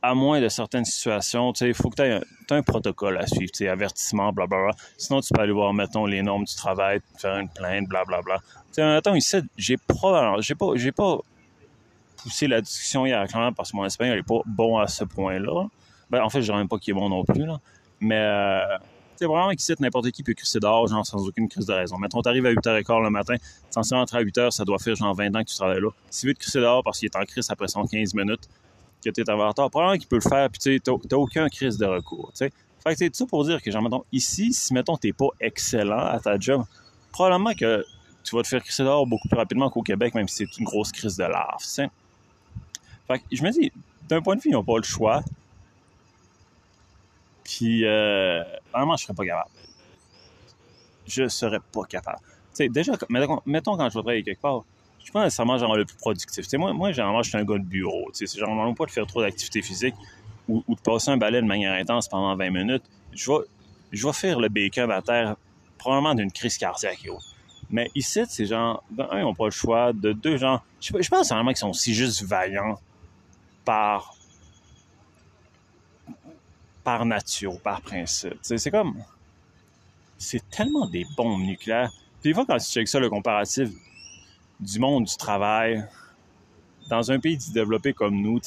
à 0.04 0.14
moins 0.14 0.38
de 0.38 0.50
certaines 0.50 0.84
situations, 0.84 1.54
tu 1.54 1.60
sais, 1.60 1.68
il 1.68 1.74
faut 1.74 1.88
que 1.88 1.96
tu 1.96 2.02
aies, 2.02 2.20
un 2.50 2.62
protocole 2.62 3.16
à 3.16 3.26
suivre, 3.26 3.50
tu 3.50 3.64
sais, 3.64 3.68
avertissement, 3.68 4.34
blablabla. 4.34 4.72
Sinon, 4.98 5.22
tu 5.22 5.32
peux 5.32 5.40
aller 5.40 5.52
voir, 5.52 5.72
mettons, 5.72 6.04
les 6.04 6.20
normes 6.20 6.44
du 6.44 6.54
travail, 6.54 7.00
faire 7.16 7.38
une 7.38 7.48
plainte, 7.48 7.88
blablabla. 7.88 8.36
Tu 8.36 8.72
sais, 8.72 8.84
mettons, 8.84 9.14
ici, 9.14 9.38
j'ai 9.56 9.78
pas, 9.78 10.36
j'ai 10.40 10.54
pas, 10.54 10.72
j'ai 10.74 10.92
pas 10.92 11.16
poussé 12.18 12.46
la 12.46 12.60
discussion 12.60 13.06
hier, 13.06 13.26
clairement, 13.26 13.54
parce 13.54 13.72
que 13.72 13.78
mon 13.78 13.86
espagnol 13.86 14.18
n'est 14.18 14.22
pas 14.22 14.42
bon 14.44 14.76
à 14.76 14.88
ce 14.88 15.04
point-là. 15.04 15.68
Ben, 16.10 16.22
en 16.22 16.28
fait, 16.28 16.42
je 16.42 16.52
même 16.52 16.68
pas 16.68 16.76
qu'il 16.76 16.90
est 16.90 17.00
bon 17.00 17.08
non 17.08 17.24
plus, 17.24 17.46
là. 17.46 17.58
Mais, 18.00 18.20
euh, 18.20 18.76
c'est 19.16 19.24
vraiment 19.24 19.50
qu'ici, 19.52 19.72
n'importe 19.80 20.10
qui 20.10 20.22
peut 20.22 20.34
crisser 20.34 20.60
dehors, 20.60 20.86
genre, 20.86 21.06
sans 21.06 21.26
aucune 21.26 21.48
crise 21.48 21.64
de 21.64 21.72
raison. 21.72 21.96
Mettons, 21.96 22.20
t'arrives 22.20 22.44
à 22.44 22.52
8h15 22.52 23.04
le 23.04 23.08
matin, 23.08 23.36
censé 23.70 23.94
rentrer 23.94 24.18
à 24.18 24.22
8h, 24.22 24.50
ça 24.50 24.66
doit 24.66 24.78
faire 24.78 24.96
genre 24.96 25.14
20 25.14 25.34
ans 25.34 25.42
que 25.42 25.48
tu 25.48 25.56
travailles 25.56 25.80
là. 25.80 25.88
Si 26.10 26.20
tu 26.20 26.26
veux 26.26 26.34
te 26.34 26.40
crisser 26.40 26.60
dehors 26.60 26.84
parce 26.84 26.98
qu'il 26.98 27.06
est 27.06 27.16
en 27.16 27.24
crise 27.24 27.48
après 27.48 27.68
115 27.68 28.12
minutes, 28.12 28.50
que 29.04 29.10
tu 29.10 29.20
es 29.20 29.30
en 29.30 29.52
probablement 29.52 29.96
qu'il 29.98 30.08
peut 30.08 30.20
le 30.22 30.28
faire, 30.28 30.48
puis 30.50 30.58
tu 30.58 30.80
t'as 30.80 31.16
aucun 31.16 31.48
crise 31.48 31.76
de 31.76 31.86
recours. 31.86 32.32
Fait 32.34 32.50
que 32.92 32.98
c'est 32.98 33.08
tout 33.08 33.16
ça 33.16 33.26
pour 33.26 33.44
dire 33.44 33.62
que, 33.62 33.70
genre, 33.70 33.82
mettons, 33.82 34.04
ici, 34.12 34.52
si, 34.52 34.74
mettons, 34.74 34.96
t'es 34.96 35.12
pas 35.12 35.28
excellent 35.40 36.06
à 36.06 36.20
ta 36.20 36.38
job, 36.38 36.64
probablement 37.12 37.54
que 37.54 37.84
tu 38.22 38.36
vas 38.36 38.42
te 38.42 38.48
faire 38.48 38.62
crisser 38.62 38.82
dehors 38.82 39.06
beaucoup 39.06 39.28
plus 39.28 39.36
rapidement 39.36 39.70
qu'au 39.70 39.82
Québec, 39.82 40.14
même 40.14 40.28
si 40.28 40.46
c'est 40.46 40.58
une 40.58 40.64
grosse 40.64 40.92
crise 40.92 41.16
de 41.16 41.24
larve, 41.24 41.60
tu 41.60 41.66
sais. 41.66 41.90
Fait 43.06 43.18
que 43.18 43.24
je 43.32 43.42
me 43.42 43.50
dis, 43.50 43.72
d'un 44.08 44.20
point 44.20 44.36
de 44.36 44.40
vue, 44.40 44.50
ils 44.50 44.54
n'ont 44.54 44.64
pas 44.64 44.76
le 44.76 44.82
choix. 44.82 45.22
Puis, 47.42 47.86
euh, 47.86 48.42
vraiment, 48.72 48.96
je 48.96 49.04
serais 49.04 49.14
pas 49.14 49.24
capable. 49.24 49.50
Je 51.06 51.28
serais 51.28 51.60
pas 51.72 51.84
capable. 51.84 52.18
Tu 52.18 52.64
sais, 52.64 52.68
déjà, 52.68 52.92
mettons, 53.08 53.76
quand 53.76 53.88
je 53.90 53.94
vais 53.94 54.02
travailler 54.02 54.22
quelque 54.22 54.40
part, 54.40 54.64
je 55.04 55.12
pas 55.12 55.24
nécessairement 55.24 55.58
genre 55.58 55.76
le 55.76 55.84
plus 55.84 55.96
productif. 55.96 56.44
Tu 56.44 56.50
sais, 56.50 56.56
moi, 56.56 56.72
moi, 56.72 56.90
généralement, 56.92 57.22
je 57.22 57.28
suis 57.28 57.38
un 57.38 57.44
gars 57.44 57.58
de 57.58 57.64
bureau. 57.64 58.10
C'est 58.12 58.26
genre, 58.38 58.74
pas 58.74 58.86
de 58.86 58.90
faire 58.90 59.06
trop 59.06 59.20
d'activité 59.20 59.62
physique 59.62 59.94
ou, 60.48 60.62
de 60.68 60.80
passer 60.80 61.10
un 61.10 61.16
balai 61.16 61.40
de 61.40 61.46
manière 61.46 61.72
intense 61.74 62.08
pendant 62.08 62.34
20 62.34 62.50
minutes. 62.50 62.84
Je 63.12 63.30
vais, 63.30 64.12
faire 64.12 64.40
le 64.40 64.48
bacon 64.48 64.90
à 64.90 65.02
terre, 65.02 65.36
probablement 65.78 66.14
d'une 66.14 66.32
crise 66.32 66.56
cardiaque 66.56 67.06
Mais 67.70 67.90
ici, 67.94 68.22
c'est 68.28 68.46
genre, 68.46 68.82
de 68.90 69.02
un, 69.02 69.18
ils 69.18 69.22
n'ont 69.22 69.34
pas 69.34 69.44
le 69.44 69.50
choix. 69.50 69.92
De 69.92 70.12
deux, 70.12 70.38
genre, 70.38 70.64
je, 70.80 70.92
je 70.98 71.08
pense 71.08 71.28
vraiment 71.28 71.50
qu'ils 71.50 71.58
sont 71.58 71.70
aussi 71.70 71.94
juste 71.94 72.22
vaillants 72.22 72.78
par 73.64 74.14
par 76.82 77.06
nature, 77.06 77.58
par 77.60 77.80
principe. 77.80 78.38
C'est 78.42 78.70
comme. 78.70 79.02
C'est 80.18 80.48
tellement 80.50 80.86
des 80.86 81.04
bombes 81.16 81.40
nucléaires. 81.40 81.90
Puis 82.20 82.30
des 82.30 82.34
fois, 82.34 82.44
quand 82.46 82.58
tu 82.58 82.66
checkes 82.66 82.88
ça, 82.88 83.00
le 83.00 83.10
comparatif 83.10 83.70
du 84.60 84.78
monde 84.78 85.04
du 85.04 85.16
travail, 85.16 85.84
dans 86.88 87.10
un 87.10 87.18
pays 87.18 87.38
développé 87.52 87.92
comme 87.92 88.20
nous, 88.20 88.40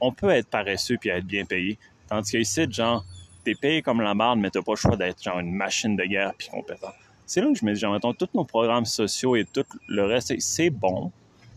on 0.00 0.12
peut 0.12 0.30
être 0.30 0.48
paresseux 0.48 0.96
puis 1.00 1.10
être 1.10 1.24
bien 1.24 1.44
payé. 1.44 1.78
Tandis 2.08 2.32
qu'ici, 2.32 2.66
genre, 2.70 3.04
t'es 3.44 3.54
payé 3.54 3.82
comme 3.82 4.00
la 4.00 4.14
marde, 4.14 4.38
mais 4.40 4.50
t'as 4.50 4.62
pas 4.62 4.72
le 4.72 4.76
choix 4.76 4.96
d'être 4.96 5.22
genre 5.22 5.38
une 5.38 5.52
machine 5.52 5.96
de 5.96 6.04
guerre 6.04 6.32
puis 6.36 6.48
compétent. 6.48 6.92
C'est 7.26 7.40
là 7.40 7.48
que 7.52 7.58
je 7.58 7.64
me 7.64 7.72
dis, 7.72 7.86
mettons, 7.86 8.12
tous 8.12 8.28
nos 8.34 8.44
programmes 8.44 8.84
sociaux 8.84 9.36
et 9.36 9.44
tout 9.44 9.64
le 9.88 10.04
reste, 10.04 10.34
c'est 10.40 10.70
bon. 10.70 11.10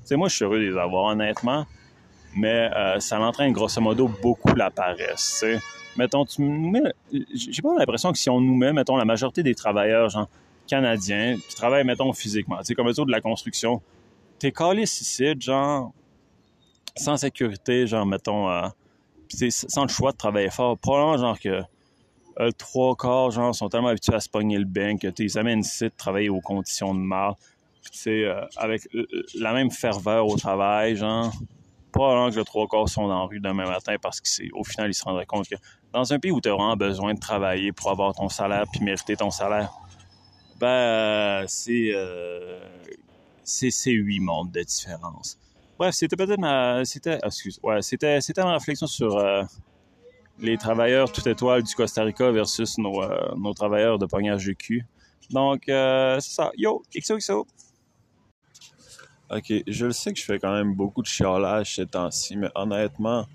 sais, 0.05 0.15
moi, 0.15 0.29
je 0.29 0.35
suis 0.35 0.45
heureux 0.45 0.59
de 0.59 0.71
les 0.71 0.77
avoir, 0.77 1.05
honnêtement, 1.05 1.65
mais 2.35 2.69
euh, 2.73 2.99
ça 2.99 3.19
entraîne 3.19 3.51
grosso 3.51 3.81
modo 3.81 4.07
beaucoup 4.07 4.55
la 4.55 4.69
paresse 4.69 5.43
mettons, 5.97 6.25
tu 6.25 6.41
mets. 6.41 6.93
J'ai 7.33 7.61
pas 7.61 7.75
l'impression 7.77 8.11
que 8.11 8.17
si 8.17 8.29
on 8.29 8.39
nous 8.39 8.55
met, 8.55 8.71
mettons, 8.71 8.95
la 8.95 9.05
majorité 9.05 9.43
des 9.43 9.55
travailleurs, 9.55 10.09
genre, 10.09 10.29
canadiens, 10.67 11.37
qui 11.49 11.55
travaillent, 11.55 11.85
mettons, 11.85 12.13
physiquement, 12.13 12.57
tu 12.59 12.65
sais, 12.65 12.75
comme 12.75 12.87
eux 12.87 12.93
de 12.93 13.11
la 13.11 13.21
construction, 13.21 13.81
t'es 14.39 14.51
calé 14.51 14.83
ici, 14.83 15.33
genre, 15.39 15.93
sans 16.95 17.17
sécurité, 17.17 17.87
genre, 17.87 18.05
mettons, 18.05 18.49
euh, 18.49 18.67
sans 19.49 19.83
le 19.83 19.89
choix 19.89 20.11
de 20.11 20.17
travailler 20.17 20.49
fort. 20.49 20.77
Probablement, 20.77 21.17
genre, 21.17 21.39
que 21.39 21.61
euh, 22.39 22.51
trois 22.57 22.95
quarts, 22.95 23.31
genre, 23.31 23.53
sont 23.53 23.69
tellement 23.69 23.89
habitués 23.89 24.15
à 24.15 24.19
se 24.19 24.29
pogner 24.29 24.57
le 24.57 24.65
bain 24.65 24.97
que, 24.97 25.07
ils 25.19 25.37
amènent 25.37 25.61
ici 25.61 25.85
de 25.85 25.93
travailler 25.95 26.29
aux 26.29 26.41
conditions 26.41 26.93
de 26.93 26.99
mal. 26.99 27.33
sais, 27.91 28.25
euh, 28.25 28.41
avec 28.57 28.87
la 29.35 29.53
même 29.53 29.71
ferveur 29.71 30.27
au 30.27 30.35
travail, 30.37 30.95
genre, 30.95 31.31
probablement 31.91 32.29
que 32.29 32.35
le 32.35 32.43
trois 32.43 32.67
quarts 32.67 32.89
sont 32.89 33.07
dans 33.07 33.21
la 33.21 33.25
rue 33.25 33.39
demain 33.39 33.65
matin 33.65 33.95
parce 34.01 34.21
qu'au 34.21 34.63
final, 34.63 34.89
ils 34.89 34.93
se 34.93 35.03
rendraient 35.03 35.25
compte 35.25 35.47
que 35.47 35.55
dans 35.93 36.13
un 36.13 36.19
pays 36.19 36.31
où 36.31 36.41
tu 36.41 36.49
as 36.49 36.53
vraiment 36.53 36.75
besoin 36.75 37.13
de 37.13 37.19
travailler 37.19 37.71
pour 37.71 37.89
avoir 37.89 38.13
ton 38.13 38.29
salaire 38.29 38.65
puis 38.71 38.83
mériter 38.83 39.15
ton 39.15 39.31
salaire, 39.31 39.71
ben, 40.59 41.45
c'est, 41.47 41.91
c'est, 43.47 43.91
huit 43.91 44.19
mondes 44.19 44.51
de 44.51 44.61
différence. 44.61 45.39
Bref, 45.79 45.95
c'était 45.95 46.15
peut-être 46.15 46.39
ma, 46.39 46.83
c'était, 46.85 47.19
excuse, 47.23 47.59
ouais, 47.63 47.81
c'était, 47.81 48.19
c'était 48.21 48.43
ma 48.43 48.53
réflexion 48.53 48.87
sur 48.87 49.17
euh, 49.17 49.43
les 50.39 50.57
travailleurs 50.57 51.11
tout 51.11 51.27
étoile 51.27 51.63
du 51.63 51.73
Costa 51.73 52.03
Rica 52.03 52.31
versus 52.31 52.77
nos, 52.77 53.01
euh, 53.01 53.35
nos 53.37 53.53
travailleurs 53.53 53.99
de 53.99 54.05
pognage 54.05 54.45
de 54.45 54.53
cul. 54.53 54.85
Donc, 55.29 55.69
euh, 55.69 56.19
c'est 56.19 56.33
ça. 56.33 56.51
Yo, 56.57 56.83
XOXO! 56.95 57.45
Ok, 59.29 59.53
je 59.67 59.85
le 59.85 59.91
sais 59.91 60.13
que 60.13 60.19
je 60.19 60.25
fais 60.25 60.39
quand 60.39 60.53
même 60.53 60.73
beaucoup 60.73 61.01
de 61.01 61.07
chiolage 61.07 61.75
ces 61.75 61.85
temps-ci, 61.85 62.37
mais 62.37 62.49
honnêtement, 62.55 63.25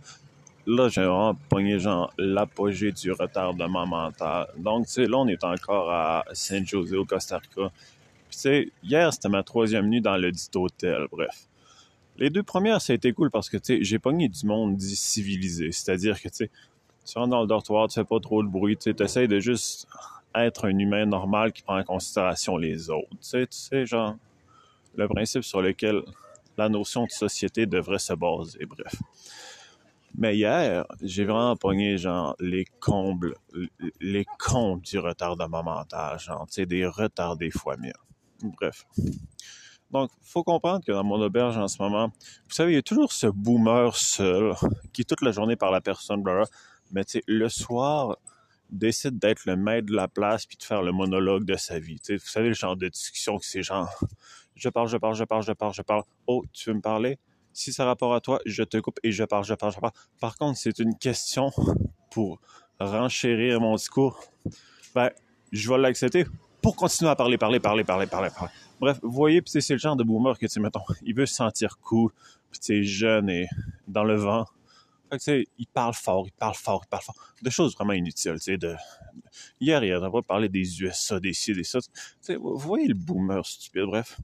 là, 0.66 0.88
j'ai 0.88 1.04
vraiment 1.04 1.34
pogné, 1.48 1.78
genre, 1.78 2.12
l'apogée 2.16 2.92
du 2.92 3.12
retardement 3.12 3.86
mental. 3.86 4.48
Donc, 4.56 4.86
tu 4.86 4.92
sais, 4.92 5.06
là, 5.06 5.18
on 5.18 5.28
est 5.28 5.44
encore 5.44 5.90
à 5.90 6.24
San 6.32 6.66
Jose, 6.66 6.94
au 6.94 7.04
Costa 7.04 7.38
Rica. 7.38 7.70
Sais, 8.38 8.72
hier, 8.82 9.12
c'était 9.12 9.28
ma 9.28 9.42
troisième 9.42 9.88
nuit 9.88 10.00
dans 10.00 10.16
le 10.16 10.32
dit 10.32 10.48
hôtel, 10.54 11.06
bref. 11.10 11.48
Les 12.18 12.30
deux 12.30 12.42
premières, 12.42 12.80
ça 12.80 12.92
a 12.92 12.96
été 12.96 13.12
cool 13.12 13.30
parce 13.30 13.48
que, 13.48 13.56
tu 13.56 13.78
sais, 13.78 13.84
j'ai 13.84 13.98
pogné 13.98 14.28
du 14.28 14.46
monde 14.46 14.76
dit 14.76 14.96
civilisé. 14.96 15.72
C'est-à-dire 15.72 16.20
que, 16.20 16.28
tu 16.28 16.34
sais, 16.36 16.50
tu 17.04 17.18
rentres 17.18 17.30
dans 17.30 17.40
le 17.40 17.46
dortoir, 17.46 17.88
tu 17.88 17.94
fais 17.94 18.04
pas 18.04 18.20
trop 18.20 18.42
de 18.42 18.48
bruit, 18.48 18.76
tu 18.76 18.92
sais, 18.92 19.04
essaies 19.04 19.28
de 19.28 19.40
juste 19.40 19.86
être 20.34 20.66
un 20.66 20.78
humain 20.78 21.06
normal 21.06 21.52
qui 21.52 21.62
prend 21.62 21.78
en 21.78 21.84
considération 21.84 22.56
les 22.56 22.90
autres. 22.90 23.08
Tu 23.10 23.16
sais, 23.20 23.46
tu 23.46 23.58
sais, 23.58 23.86
genre, 23.86 24.16
le 24.96 25.08
principe 25.08 25.42
sur 25.42 25.62
lequel 25.62 26.02
la 26.56 26.68
notion 26.68 27.04
de 27.04 27.10
société 27.10 27.66
devrait 27.66 27.98
se 27.98 28.12
baser, 28.12 28.66
bref. 28.66 28.94
Mais 30.14 30.36
hier, 30.36 30.84
j'ai 31.00 31.24
vraiment 31.24 31.56
pogné, 31.56 31.96
genre, 31.96 32.36
les 32.38 32.66
combles, 32.78 33.34
les 34.00 34.26
combles 34.38 34.82
du 34.82 34.98
retardement 34.98 35.62
mental, 35.62 36.18
genre, 36.18 36.46
tu 36.46 36.54
sais, 36.54 36.66
des 36.66 36.86
retardés 36.86 37.50
fois 37.50 37.76
mieux. 37.78 37.92
Bref. 38.42 38.84
Donc, 39.90 40.10
faut 40.22 40.42
comprendre 40.42 40.84
que 40.84 40.92
dans 40.92 41.04
mon 41.04 41.20
auberge 41.20 41.58
en 41.58 41.68
ce 41.68 41.80
moment, 41.80 42.08
vous 42.08 42.54
savez, 42.54 42.72
il 42.72 42.74
y 42.76 42.78
a 42.78 42.82
toujours 42.82 43.12
ce 43.12 43.26
boomer 43.26 43.94
seul 43.94 44.54
qui 44.92 45.04
toute 45.04 45.20
la 45.20 45.32
journée 45.32 45.56
par 45.56 45.70
la 45.70 45.82
personne, 45.82 46.24
mais 46.92 47.04
tu 47.04 47.22
le 47.26 47.48
soir, 47.48 48.16
décide 48.70 49.18
d'être 49.18 49.44
le 49.44 49.54
maître 49.54 49.86
de 49.86 49.94
la 49.94 50.08
place 50.08 50.46
puis 50.46 50.56
de 50.56 50.62
faire 50.62 50.82
le 50.82 50.92
monologue 50.92 51.44
de 51.44 51.56
sa 51.56 51.78
vie. 51.78 52.00
Vous 52.08 52.18
savez, 52.18 52.48
le 52.48 52.54
genre 52.54 52.76
de 52.76 52.88
discussion 52.88 53.38
que 53.38 53.44
c'est 53.44 53.62
genre, 53.62 53.88
je 54.56 54.68
parle, 54.70 54.88
je 54.88 54.96
parle, 54.96 55.14
je 55.14 55.24
parle, 55.24 55.44
je 55.44 55.52
parle, 55.52 55.74
je 55.74 55.82
parle. 55.82 56.02
Oh, 56.26 56.42
tu 56.52 56.70
veux 56.70 56.76
me 56.76 56.80
parler? 56.80 57.18
Si 57.52 57.70
ça 57.72 57.84
rapport 57.84 58.14
à 58.14 58.20
toi, 58.22 58.40
je 58.46 58.62
te 58.62 58.78
coupe 58.78 58.98
et 59.02 59.12
je 59.12 59.24
parle, 59.24 59.44
je 59.44 59.54
parle, 59.54 59.74
je 59.74 59.78
parle. 59.78 59.92
Par 60.20 60.36
contre, 60.36 60.58
c'est 60.58 60.78
une 60.78 60.96
question 60.96 61.50
pour 62.10 62.40
renchérir 62.80 63.60
mon 63.60 63.76
discours. 63.76 64.24
Ben, 64.94 65.10
je 65.52 65.68
vais 65.68 65.78
l'accepter 65.78 66.24
pour 66.62 66.76
continuer 66.76 67.10
à 67.10 67.16
parler, 67.16 67.36
parler, 67.36 67.60
parler, 67.60 67.84
parler, 67.84 68.06
parler, 68.06 68.30
parler. 68.30 68.52
Bref, 68.80 68.98
vous 69.02 69.10
voyez, 69.10 69.42
c'est 69.44 69.68
le 69.70 69.78
genre 69.78 69.96
de 69.96 70.04
boomer 70.04 70.38
que, 70.38 70.46
tu 70.46 70.60
mettons, 70.60 70.80
il 71.02 71.14
veut 71.14 71.26
se 71.26 71.34
sentir 71.34 71.78
cool, 71.80 72.12
puis 72.50 72.60
tu 72.60 72.84
jeune 72.84 73.28
et 73.28 73.48
dans 73.88 74.04
le 74.04 74.16
vent. 74.16 74.46
Fait 75.10 75.18
que, 75.18 75.44
il 75.58 75.66
parle 75.66 75.92
fort, 75.92 76.26
il 76.26 76.32
parle 76.32 76.54
fort, 76.54 76.82
il 76.84 76.88
parle 76.88 77.02
fort. 77.02 77.16
De 77.42 77.50
choses 77.50 77.74
vraiment 77.74 77.92
inutiles, 77.92 78.34
tu 78.34 78.40
sais, 78.40 78.56
de... 78.56 78.74
Hier, 79.60 79.82
il 79.84 79.98
pas 80.00 80.22
parlé 80.22 80.48
des 80.48 80.82
USA, 80.82 81.20
des 81.20 81.32
ci, 81.32 81.52
des 81.52 81.64
ça. 81.64 81.80
Tu 82.24 82.34
vous 82.36 82.56
voyez 82.56 82.86
le 82.88 82.94
boomer 82.94 83.44
stupide, 83.44 83.84
bref. 83.84 84.18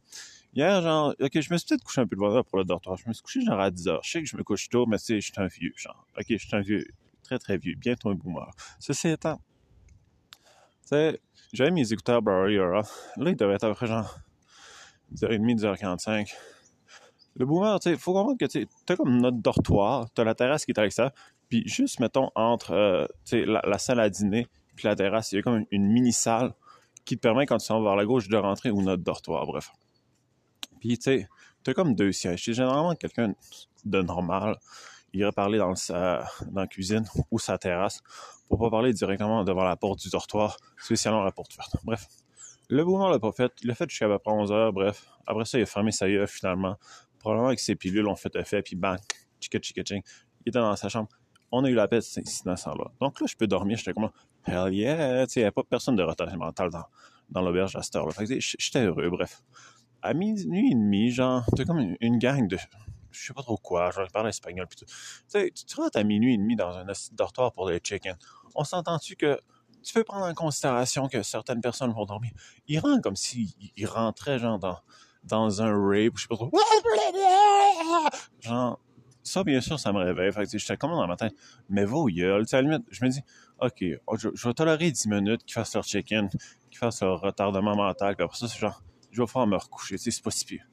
Hier, 0.55 0.81
genre, 0.83 1.15
ok, 1.21 1.41
je 1.41 1.53
me 1.53 1.59
suis 1.59 1.69
peut-être 1.69 1.85
couché 1.85 2.01
un 2.01 2.07
peu 2.07 2.17
de 2.17 2.21
bonheur 2.21 2.45
pour 2.45 2.59
le 2.59 2.65
dortoir. 2.65 2.97
Je 2.97 3.09
me 3.09 3.13
suis 3.13 3.23
couché 3.23 3.41
genre 3.43 3.61
à 3.61 3.71
10 3.71 3.89
heures. 3.89 4.01
Je 4.03 4.11
sais 4.11 4.23
que 4.23 4.29
je 4.29 4.37
me 4.37 4.43
couche 4.43 4.69
tôt, 4.69 4.87
mais 4.87 4.99
tu 4.99 5.05
sais, 5.05 5.21
je 5.21 5.27
suis 5.27 5.35
un 5.37 5.47
vieux, 5.47 5.73
genre. 5.77 6.07
Ok, 6.17 6.27
je 6.29 6.37
suis 6.37 6.57
un 6.57 6.61
vieux, 6.61 6.87
très 7.23 7.39
très 7.39 7.59
vieux, 7.59 7.75
bientôt 7.75 8.09
un 8.11 8.15
boomer. 8.15 8.51
Ceci 8.79 9.09
étant, 9.09 9.41
sais, 10.89 11.21
j'avais 11.53 11.71
mes 11.71 11.93
écouteurs 11.93 12.23
Barry 12.23 12.57
Là, 12.57 12.83
il 13.19 13.37
devait 13.37 13.55
être 13.55 13.65
à 13.65 13.69
peu 13.69 13.75
près 13.75 13.87
genre 13.87 14.19
10h30, 15.15 15.61
10h45. 15.61 16.35
Le 17.37 17.47
boomer, 17.47 17.79
tu 17.79 17.97
faut 17.97 18.13
comprendre 18.13 18.39
que 18.39 18.47
tu 18.47 18.67
as 18.89 18.97
comme 18.97 19.21
notre 19.21 19.39
dortoir, 19.39 20.09
tu 20.15 20.21
as 20.21 20.25
la 20.25 20.35
terrasse 20.35 20.65
qui 20.65 20.73
est 20.73 20.79
à 20.79 20.83
l'extérieur, 20.83 21.13
puis 21.49 21.63
juste, 21.67 22.01
mettons, 22.01 22.31
entre 22.35 22.73
euh, 22.73 23.07
la, 23.33 23.63
la, 23.65 23.79
salle 23.79 24.01
à 24.01 24.11
dîner 24.11 24.49
puis 24.79 24.87
la 24.87 24.95
terrasse, 24.95 25.33
il 25.33 25.37
y 25.37 25.39
a 25.39 25.43
comme 25.43 25.65
une, 25.71 25.93
mini-salle 25.93 26.55
qui 27.05 27.17
te 27.17 27.21
permet, 27.21 27.47
quand 27.47 27.59
tu 27.59 27.73
vas 27.73 27.81
vers 27.81 27.97
la 27.97 28.05
gauche, 28.05 28.29
de 28.29 28.37
rentrer 28.37 28.71
ou 28.71 28.81
notre 28.81 29.03
dortoir, 29.03 29.45
bref. 29.45 29.73
Puis, 30.79 30.97
tu 30.99 31.03
sais, 31.03 31.29
t'as 31.65 31.75
comme 31.75 31.95
deux 31.95 32.13
sièges. 32.13 32.45
C'est 32.45 32.53
généralement 32.53 32.95
quelqu'un 32.95 33.35
de 33.85 34.03
normal. 34.03 34.57
Il 35.13 35.21
irait 35.21 35.33
parler 35.33 35.59
dans, 35.59 35.75
sa, 35.75 36.25
dans 36.51 36.61
la 36.63 36.67
cuisine 36.67 37.05
ou 37.31 37.39
sa 37.39 37.59
terrasse 37.59 38.03
pour 38.49 38.59
pas 38.59 38.71
parler 38.71 38.93
directement 38.93 39.45
devant 39.45 39.65
la 39.65 39.77
porte 39.77 40.01
du 40.01 40.09
dortoir, 40.11 40.57
spécialement 40.77 41.23
la 41.23 41.33
porte 41.33 41.57
verte. 41.57 41.77
Bref. 41.85 42.07
Le 42.71 42.85
boomer 42.85 43.09
l'a 43.11 43.19
pas 43.19 43.33
fait. 43.33 43.53
Il 43.63 43.69
l'a 43.69 43.75
fait 43.75 43.89
jusqu'à 43.89 44.09
peu 44.09 44.19
près 44.19 44.33
11 44.33 44.53
heures, 44.53 44.73
bref. 44.73 45.09
Après 45.27 45.47
ça, 45.47 45.59
il 45.59 45.63
a 45.63 45.67
fermé 45.67 45.91
sa 45.91 46.09
gueule, 46.09 46.29
finalement. 46.29 46.77
Probablement 47.19 47.55
que 47.55 47.61
ses 47.61 47.77
pilules 47.77 48.07
ont 48.07 48.17
fait 48.17 48.35
effet, 48.37 48.63
puis 48.63 48.77
bang, 48.77 48.99
chica 49.41 49.59
chica 49.61 49.83
ching. 49.83 50.03
Il 50.45 50.51
était 50.51 50.59
dans 50.59 50.77
sa 50.77 50.89
chambre. 50.89 51.09
On 51.51 51.65
a 51.65 51.71
eu 51.71 51.75
la 51.75 51.89
paix 51.89 51.97
de 51.97 52.01
cet 52.03 52.27
incident-là. 52.27 52.91
Donc 53.01 53.21
là, 53.21 53.27
je 53.27 53.37
peux 53.37 53.47
dormir. 53.47 53.79
J'étais 53.79 53.95
comme, 53.95 54.11
hell 54.47 54.75
yeah, 54.75 55.25
il 55.25 55.39
n'y 55.39 55.45
a 55.45 55.53
pas 55.53 55.63
personne 55.63 55.97
de 55.97 56.03
retard 56.03 56.35
mental 56.37 56.69
dans, 56.69 56.85
dans 57.31 57.41
l'auberge 57.41 57.75
à 57.77 57.83
cette 57.83 57.97
heure-là. 57.97 58.13
Fait 58.13 58.27
que 58.27 58.39
j'étais 58.39 58.85
heureux, 58.85 59.09
bref. 59.09 59.43
À 60.03 60.15
minuit 60.15 60.71
et 60.71 60.75
demi, 60.75 61.11
genre, 61.11 61.45
t'as 61.57 61.65
comme 61.65 61.97
une, 62.01 62.19
gang 62.19 62.47
de, 62.47 62.59
je 63.11 63.27
sais 63.27 63.35
pas 63.35 63.43
trop 63.43 63.57
quoi, 63.57 63.91
je 63.91 64.11
parle 64.13 64.29
espagnol 64.29 64.67
pis 64.67 64.77
tout. 64.77 64.85
Tu 64.87 64.95
sais, 65.29 65.51
tu 65.51 65.77
rentres 65.77 65.99
à 65.99 66.05
minuit 66.05 66.35
et 66.35 66.39
demi 66.39 66.57
dans 66.57 66.77
un 66.77 66.87
dortoir 67.13 67.53
pour 67.53 67.69
les 67.69 67.81
chicken. 67.83 68.17
On 68.55 68.65
s'entend-tu 68.65 69.17
que 69.17 69.41
tu 69.83 69.95
peux 69.95 70.05
prendre 70.05 70.27
en 70.27 70.35
considération 70.35 71.09
que 71.09 71.23
certaines 71.23 71.61
personnes 71.61 71.93
vont 71.93 72.05
dormir? 72.05 72.33
Ils 72.67 72.79
rentrent 72.79 73.03
comme 73.03 73.17
s'ils 73.17 73.53
rentraient, 73.87 74.39
genre, 74.39 74.59
dans, 74.59 74.79
dans 75.25 75.63
un 75.63 75.71
rape, 75.71 76.13
je 76.17 76.23
sais 76.23 76.29
pas 76.29 76.37
trop. 76.37 76.51
Genre, 78.41 78.81
ça, 79.23 79.45
bien 79.45 79.61
sûr, 79.61 79.79
ça 79.79 79.93
me 79.93 79.99
réveille. 79.99 80.33
Fait 80.33 80.47
que, 80.47 80.59
j'étais 80.59 80.77
comme 80.77 80.91
dans 80.91 81.07
ma 81.07 81.17
tête, 81.17 81.35
mais 81.69 81.85
va 81.85 81.97
au 81.97 82.07
gueule. 82.09 82.45
à 82.51 82.57
la 82.57 82.63
limite, 82.63 82.87
je 82.91 83.05
me 83.05 83.11
dis, 83.11 83.21
OK, 83.61 83.85
oh, 84.07 84.17
je, 84.17 84.29
vais 84.29 84.55
tolérer 84.55 84.91
10 84.91 85.07
minutes 85.09 85.45
qu'ils 85.45 85.55
fassent 85.55 85.75
leur 85.75 85.85
check-in, 85.85 86.29
qu'ils 86.71 86.79
fassent 86.79 87.03
leur 87.03 87.21
retardement 87.21 87.77
mental, 87.77 88.17
puis 88.17 88.27
ça, 88.33 88.47
genre, 88.47 88.83
je 89.11 89.23
vais 89.23 89.27
faire 89.27 89.47
me 89.47 89.57
recoucher, 89.57 89.99
c'est 89.99 90.23
pas 90.23 90.31
si 90.31 90.45
pire. 90.45 90.65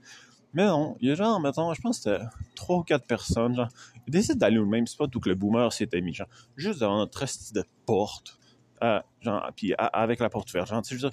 Mais 0.55 0.65
non, 0.65 0.95
il 1.01 1.09
y 1.09 1.11
a 1.11 1.15
genre, 1.15 1.39
mettons, 1.41 1.73
je 1.73 1.81
pense 1.81 1.99
que 1.99 2.03
c'était 2.03 2.23
3 2.55 2.77
ou 2.77 2.83
4 2.83 3.05
personnes, 3.05 3.55
genre, 3.55 3.67
ils 4.07 4.11
décident 4.11 4.37
d'aller 4.37 4.57
au 4.57 4.65
même 4.65 4.87
spot 4.87 5.13
où 5.13 5.19
que 5.19 5.29
le 5.29 5.35
boomer 5.35 5.71
s'était 5.71 6.01
mis, 6.01 6.13
genre, 6.13 6.29
juste 6.55 6.79
devant 6.79 6.97
notre 6.97 7.19
reste 7.19 7.53
de 7.53 7.63
porte, 7.85 8.39
euh, 8.81 9.01
genre, 9.19 9.51
puis 9.55 9.73
avec 9.77 10.21
la 10.21 10.29
porte 10.29 10.49
ouverte, 10.51 10.69
genre, 10.69 10.81
tu 10.81 10.97
sais, 10.97 11.09
dire, 11.09 11.11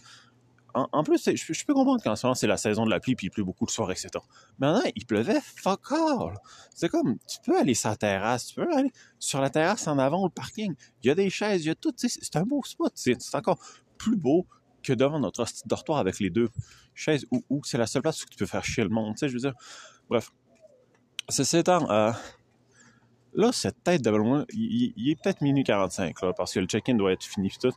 en, 0.75 1.03
plus, 1.03 1.23
je, 1.23 1.65
peux 1.67 1.75
comprendre 1.75 2.03
qu'en 2.03 2.17
ce 2.17 2.27
moment, 2.27 2.35
c'est 2.35 2.47
la 2.47 2.57
saison 2.57 2.87
de 2.87 2.91
la 2.91 2.99
pluie, 2.99 3.15
puis 3.15 3.27
il 3.27 3.31
pleut 3.31 3.45
beaucoup 3.45 3.67
le 3.67 3.71
soir, 3.71 3.91
etc. 3.91 4.09
Maintenant, 4.59 4.81
il 4.95 5.05
pleuvait 5.05 5.41
fuck 5.43 5.93
all. 5.93 6.35
C'est 6.75 6.89
comme, 6.89 7.19
tu 7.29 7.39
peux 7.45 7.59
aller 7.59 7.75
sur 7.75 7.91
la 7.91 7.97
terrasse, 7.97 8.47
tu 8.47 8.55
peux 8.55 8.73
aller 8.75 8.91
sur 9.19 9.43
la 9.43 9.51
terrasse 9.51 9.87
en 9.87 9.99
avant, 9.99 10.23
au 10.23 10.31
parking. 10.31 10.75
Il 11.03 11.09
y 11.09 11.11
a 11.11 11.15
des 11.15 11.29
chaises, 11.29 11.65
il 11.65 11.69
y 11.69 11.71
a 11.71 11.75
tout, 11.75 11.93
c'est 11.97 12.37
un 12.37 12.45
beau 12.45 12.63
spot. 12.65 12.93
C'est 12.95 13.35
encore 13.35 13.59
plus 13.99 14.17
beau 14.17 14.47
que 14.83 14.93
devant 14.93 15.19
notre 15.19 15.45
dortoir 15.67 15.99
avec 15.99 16.21
les 16.21 16.31
deux 16.31 16.49
chaises, 16.95 17.27
où, 17.31 17.63
c'est 17.65 17.79
la 17.79 17.87
seule 17.87 18.03
place 18.03 18.23
où 18.23 18.27
tu 18.27 18.37
peux 18.37 18.47
faire 18.47 18.65
chier 18.65 18.85
le 18.85 18.91
monde, 18.91 19.15
tu 19.15 19.21
sais, 19.21 19.29
je 19.29 19.35
veux 19.35 19.41
dire. 19.41 19.55
Bref. 20.09 20.31
Ceci 21.29 21.59
étant, 21.59 21.89
euh, 21.91 22.13
là, 23.35 23.53
cette 23.53 23.83
tête 23.85 24.03
de 24.03 24.11
ballon, 24.11 24.45
il, 24.53 25.11
est 25.11 25.23
peut-être 25.23 25.41
minuit 25.41 25.65
45, 25.65 26.21
là, 26.23 26.33
parce 26.33 26.53
que 26.53 26.61
le 26.61 26.67
check-in 26.67 26.95
doit 26.95 27.13
être 27.13 27.25
fini, 27.25 27.51
tout 27.61 27.73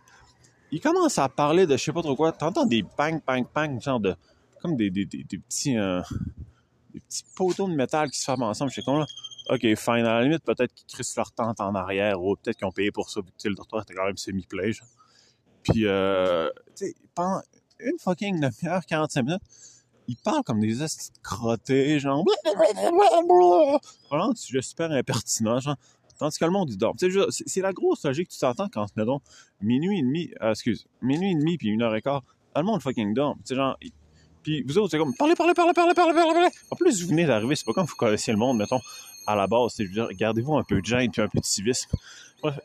il 0.71 0.81
commence 0.81 1.17
à 1.19 1.29
parler 1.29 1.65
de 1.65 1.77
je 1.77 1.83
sais 1.83 1.93
pas 1.93 2.01
trop 2.01 2.15
quoi. 2.15 2.31
T'entends 2.31 2.65
des 2.65 2.83
bang, 2.97 3.21
bang, 3.25 3.45
bang, 3.53 3.81
genre 3.81 3.99
de. 3.99 4.15
comme 4.61 4.75
des, 4.75 4.89
des, 4.89 5.05
petits. 5.05 5.77
Euh, 5.77 6.01
des 6.93 6.99
petits 6.99 7.23
poteaux 7.35 7.67
de 7.67 7.75
métal 7.75 8.09
qui 8.09 8.19
se 8.19 8.25
forment 8.25 8.43
ensemble. 8.43 8.71
Je 8.71 8.75
sais 8.75 8.81
comme 8.81 8.99
là. 8.99 9.05
Ok, 9.49 9.61
fine. 9.61 10.05
À 10.05 10.19
la 10.19 10.23
limite, 10.23 10.43
peut-être 10.43 10.73
qu'ils 10.73 10.87
crissent 10.87 11.15
leur 11.15 11.31
tente 11.31 11.59
en 11.61 11.75
arrière 11.75 12.21
ou 12.21 12.35
peut-être 12.35 12.57
qu'ils 12.57 12.67
ont 12.67 12.71
payé 12.71 12.91
pour 12.91 13.09
ça. 13.09 13.21
Puis, 13.21 13.49
le 13.49 13.55
dortoir 13.55 13.83
était 13.83 13.93
quand 13.93 14.05
même 14.05 14.17
semi-play. 14.17 14.71
Puis, 15.65 15.85
euh, 15.85 16.49
tu 16.75 16.87
sais, 16.87 16.95
pendant 17.13 17.41
une 17.79 17.97
fucking 17.99 18.39
demi-heure, 18.39 18.85
45 18.85 19.23
minutes, 19.23 19.41
ils 20.07 20.17
parlent 20.17 20.43
comme 20.43 20.59
des 20.59 20.83
estis 20.83 21.11
crottés, 21.23 21.99
genre. 21.99 22.23
Vraiment, 24.09 24.33
tu 24.33 24.61
super 24.61 24.91
impertinent, 24.91 25.59
genre. 25.59 25.75
Tandis 26.17 26.37
que 26.37 26.45
le 26.45 26.51
monde, 26.51 26.69
il 26.69 26.77
dort. 26.77 26.95
C'est 27.29 27.61
la 27.61 27.73
grosse 27.73 28.05
logique 28.05 28.29
que 28.29 28.33
tu 28.33 28.39
t'entends 28.39 28.69
quand, 28.69 28.85
mettons, 28.95 29.19
minuit 29.59 29.99
et 29.99 30.01
demi, 30.01 30.31
euh, 30.41 30.51
excuse, 30.51 30.87
minuit 31.01 31.31
et 31.31 31.35
demi 31.35 31.57
puis 31.57 31.67
une 31.67 31.81
heure 31.81 31.93
et 31.93 32.01
quart, 32.01 32.23
le 32.55 32.63
monde 32.63 32.81
fucking 32.81 33.13
dort. 33.13 33.35
Tu 33.39 33.49
sais, 33.49 33.55
genre, 33.55 33.77
puis 34.43 34.63
vous 34.63 34.77
autres, 34.77 34.91
c'est 34.91 34.97
comme, 34.97 35.13
parlez, 35.15 35.35
parlez, 35.35 35.53
parlez, 35.53 35.73
parlez, 35.73 35.93
parlez, 35.93 36.13
parlez, 36.13 36.33
parlez. 36.33 36.49
En 36.71 36.75
plus, 36.75 37.01
vous 37.01 37.09
venez 37.09 37.25
d'arriver, 37.25 37.55
c'est 37.55 37.65
pas 37.65 37.73
comme 37.73 37.87
vous 37.87 37.95
connaissiez 37.95 38.31
le 38.31 38.39
monde, 38.39 38.57
mettons, 38.57 38.79
à 39.27 39.35
la 39.35 39.47
base. 39.47 39.73
C'est, 39.75 39.87
gardez-vous 40.13 40.55
un 40.55 40.63
peu 40.63 40.79
de 40.79 40.85
gêne 40.85 41.11
puis 41.11 41.21
un 41.21 41.27
peu 41.27 41.39
de 41.39 41.45
civisme. 41.45 41.89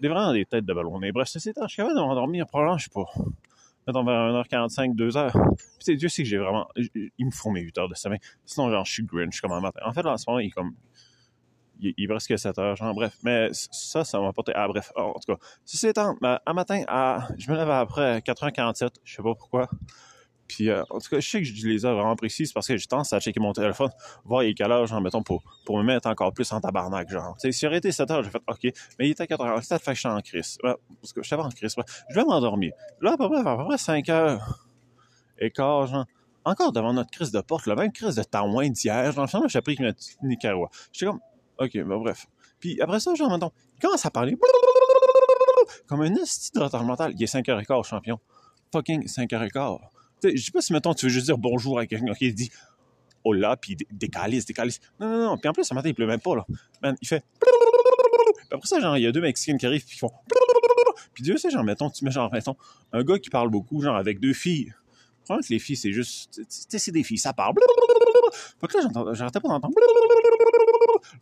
Des 0.01 0.09
vraiment 0.09 0.33
des 0.33 0.45
têtes 0.47 0.65
de 0.65 0.73
ballon. 0.73 0.99
Mais 0.99 1.13
bref, 1.13 1.29
c'est 1.29 1.53
temps, 1.53 1.63
je 1.67 1.69
suis 1.69 1.77
capable 1.77 1.97
de 1.97 2.03
m'endormir, 2.03 2.47
probablement, 2.47 2.79
je 2.79 2.85
sais 2.85 2.91
pas. 2.93 3.07
Mettons, 3.87 4.05
vers 4.05 4.45
1h45, 4.45 4.95
2h. 4.95 5.33
Puis, 5.85 5.97
Dieu 5.97 6.09
sait 6.09 6.23
que 6.23 6.29
j'ai 6.29 6.39
vraiment, 6.39 6.69
il 6.77 7.27
me 7.27 7.31
faut 7.31 7.51
mes 7.51 7.63
8 7.63 7.79
heures 7.79 7.89
de 7.89 7.95
sommeil. 7.95 8.21
Sinon, 8.45 8.71
genre, 8.71 8.85
je 8.85 8.93
suis 8.93 9.05
grinch 9.05 9.41
comme 9.41 9.53
un 9.53 9.61
matin. 9.61 9.81
En 9.85 9.93
fait, 9.93 10.03
là, 10.03 10.13
en 10.13 10.17
ce 10.17 10.29
moment, 10.29 10.39
il 10.39 10.49
est 10.49 10.51
comme, 10.51 10.75
il, 11.81 11.95
il 11.97 12.09
presque 12.09 12.39
7 12.39 12.59
heures, 12.59 12.77
genre, 12.77 12.95
bref. 12.95 13.17
Mais 13.23 13.49
ça, 13.53 14.05
ça 14.05 14.21
m'a 14.21 14.33
porté, 14.33 14.53
ah, 14.55 14.69
bref, 14.69 14.93
en 14.97 15.15
tout 15.15 15.35
cas. 15.35 15.41
Ceci 15.65 15.89
étant, 15.89 16.17
à 16.23 16.53
matin, 16.53 16.85
à, 16.89 17.29
je 17.39 17.51
me 17.51 17.57
lève 17.57 17.71
après 17.71 18.19
4h47, 18.19 18.97
je 19.03 19.15
sais 19.15 19.23
pas 19.23 19.35
pourquoi. 19.35 19.69
Puis, 20.51 20.69
euh, 20.69 20.83
en 20.91 20.99
tout 20.99 21.09
cas, 21.09 21.21
je 21.21 21.29
sais 21.29 21.39
que 21.39 21.45
je 21.45 21.69
les 21.69 21.87
heures 21.87 21.95
vraiment 21.95 22.17
précises 22.17 22.53
parce 22.53 22.67
que 22.67 22.77
j'ai 22.77 22.87
tendance 22.87 23.13
à 23.13 23.21
checker 23.21 23.39
mon 23.39 23.53
téléphone, 23.53 23.91
voir 24.25 24.43
il 24.43 24.53
quelle 24.53 24.73
heure, 24.73 24.85
genre, 24.85 25.01
mettons, 25.01 25.23
pour, 25.23 25.45
pour 25.65 25.79
me 25.79 25.85
mettre 25.85 26.09
encore 26.09 26.33
plus 26.33 26.51
en 26.53 26.61
tabarnak, 26.61 27.09
genre. 27.09 27.37
Tu 27.37 27.43
sais, 27.43 27.53
s'il 27.53 27.69
aurait 27.69 27.79
été 27.79 27.93
7 27.93 28.11
heures, 28.11 28.25
j'ai 28.25 28.31
fait, 28.31 28.43
OK, 28.49 28.65
mais 28.99 29.07
il 29.07 29.11
était 29.13 29.29
4 29.29 29.45
h 29.45 29.63
fait 29.63 29.79
que 29.79 29.95
je 29.95 30.01
suis 30.01 30.09
en 30.09 30.21
crise. 30.21 30.59
parce 30.61 31.13
que 31.13 31.23
je 31.23 31.27
suis 31.29 31.37
en 31.37 31.49
crise. 31.51 31.77
Je 32.09 32.15
vais 32.17 32.25
m'endormir. 32.25 32.73
Là, 33.01 33.13
à 33.13 33.17
peu 33.17 33.29
près, 33.29 33.49
à 33.49 33.57
peu 33.57 33.65
près 33.65 33.79
5 33.79 34.09
heures 34.09 34.67
quart, 35.55 35.87
genre, 35.87 36.07
encore 36.45 36.73
devant 36.73 36.93
notre 36.93 37.13
crise 37.13 37.31
de 37.31 37.41
porte, 37.41 37.67
la 37.67 37.77
même 37.77 37.93
crise 37.93 38.17
de 38.17 38.25
Taouin 38.25 38.71
d'hier, 38.71 39.13
genre, 39.13 39.29
finalement, 39.29 39.49
j'ai 39.49 39.61
pris 39.61 39.77
que 39.77 39.95
Nicaragua. 40.25 40.69
J'étais 40.93 41.07
comme, 41.07 41.21
OK, 41.59 41.71
ben 41.75 41.99
bref. 41.99 42.27
Puis 42.59 42.81
après 42.81 42.99
ça, 42.99 43.15
genre, 43.15 43.31
maintenant, 43.31 43.53
il 43.77 43.81
commence 43.81 44.05
à 44.05 44.11
parler 44.11 44.37
comme 45.87 46.01
un 46.01 46.15
esti 46.17 46.51
de 46.53 46.61
retard 46.61 46.83
mental. 46.83 47.13
Il 47.15 47.23
est 47.23 47.33
5h15, 47.33 47.85
champion. 47.85 48.19
Fucking 48.73 49.07
5h15. 49.07 49.79
Je 50.23 50.43
sais 50.43 50.53
pas 50.53 50.61
si, 50.61 50.73
mettons, 50.73 50.95
tu 50.95 51.07
veux 51.07 51.13
juste 51.13 51.27
dire 51.27 51.39
bonjour 51.39 51.79
à 51.79 51.87
quelqu'un 51.87 52.13
qui 52.15 52.33
dit 52.33 52.51
oh 53.25 53.33
là, 53.33 53.57
puis 53.57 53.77
décalisse, 53.91 54.47
décalisse. 54.47 54.81
Non, 54.99 55.09
non, 55.09 55.19
non. 55.31 55.39
Puis 55.39 55.49
en 55.49 55.53
plus, 55.53 55.65
ce 55.65 55.75
matin, 55.75 55.89
il 55.89 55.95
pleut 55.95 56.07
même 56.07 56.21
pas, 56.21 56.37
là. 56.37 56.47
Man, 56.83 56.97
il 57.01 57.09
fait. 57.09 57.25
Puis 57.41 58.49
après 58.53 58.67
ça, 58.67 58.81
genre, 58.81 58.97
il 58.97 59.03
y 59.03 59.07
a 59.07 59.13
deux 59.13 59.21
Mexicains 59.21 59.57
qui 59.57 59.67
arrivent, 59.67 59.85
puis 59.85 59.97
ils 59.97 59.99
font. 59.99 60.13
Puis 61.15 61.23
Dieu 61.23 61.37
sait, 61.37 61.51
genre, 61.51 61.65
mettons, 61.65 61.91
tu 61.91 62.05
mets, 62.05 62.11
genre, 62.11 62.33
mettons, 62.33 62.57
un 62.93 63.03
gars 63.03 63.19
qui 63.19 63.31
parle 63.31 63.51
beaucoup, 63.51 63.81
genre, 63.83 63.97
avec 63.97 64.21
deux 64.21 64.33
filles. 64.33 64.73
Probablement 65.25 65.47
que 65.47 65.53
les 65.53 65.59
filles, 65.59 65.77
c'est 65.77 65.93
juste. 65.93 66.41
Tu 66.49 66.79
c'est 66.79 66.93
des 66.93 67.03
filles, 67.03 67.19
ça 67.19 67.33
parle. 67.33 67.55
Fait 68.61 68.67
que 68.67 68.79
là, 68.79 69.15
j'arrêtais 69.15 69.41
pas 69.41 69.49
d'entendre. 69.49 69.75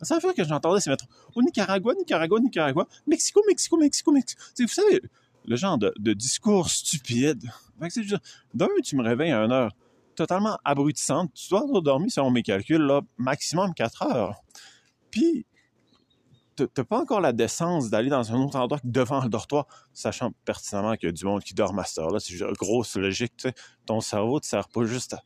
Ça 0.01 0.15
veut 0.15 0.21
dire 0.21 0.33
que 0.33 0.43
j'entendais, 0.43 0.79
c'est 0.79 0.89
mettre 0.89 1.05
au 1.35 1.41
Nicaragua, 1.41 1.93
Nicaragua, 1.93 2.39
Nicaragua, 2.39 2.87
Mexico, 3.07 3.41
Mexico, 3.47 3.77
Mexico, 3.77 4.11
Mexico. 4.11 4.41
sais, 4.53 4.63
vous 4.63 4.69
savez, 4.69 5.01
le 5.49 5.55
genre 5.55 5.79
de, 5.79 6.13
discours 6.13 6.69
stupide. 6.69 7.43
Fait 7.79 7.87
que 7.87 7.93
c'est 7.93 8.05
d'un, 8.53 8.67
tu 8.83 8.95
me 8.95 9.03
réveilles 9.03 9.31
à 9.31 9.43
une 9.43 9.51
heure 9.51 9.71
totalement 10.15 10.57
abrutissante. 10.63 11.33
Tu 11.33 11.49
dois 11.49 11.63
avoir 11.63 11.81
dormi, 11.81 12.11
selon 12.11 12.29
mes 12.29 12.43
calculs, 12.43 12.81
là, 12.81 13.01
maximum 13.17 13.73
4 13.73 14.03
heures. 14.03 14.35
Puis, 15.09 15.47
t'as 16.55 16.83
pas 16.83 16.99
encore 16.99 17.21
la 17.21 17.31
décence 17.31 17.89
d'aller 17.89 18.09
dans 18.09 18.31
un 18.31 18.39
autre 18.41 18.57
endroit 18.57 18.79
que 18.79 18.87
devant 18.87 19.23
le 19.23 19.29
dortoir, 19.29 19.65
sachant 19.91 20.31
pertinemment 20.45 20.95
qu'il 20.95 21.07
y 21.07 21.09
a 21.09 21.13
du 21.13 21.25
monde 21.25 21.41
qui 21.41 21.55
dort 21.55 21.77
à 21.79 21.83
cette 21.83 21.97
heure-là. 21.97 22.19
C'est 22.19 22.37
grosse 22.57 22.95
logique, 22.95 23.35
tu 23.37 23.49
sais. 23.49 23.55
Ton 23.87 24.01
cerveau 24.01 24.39
ne 24.39 24.43
sert 24.43 24.67
pas 24.67 24.83
juste 24.83 25.13
à, 25.13 25.21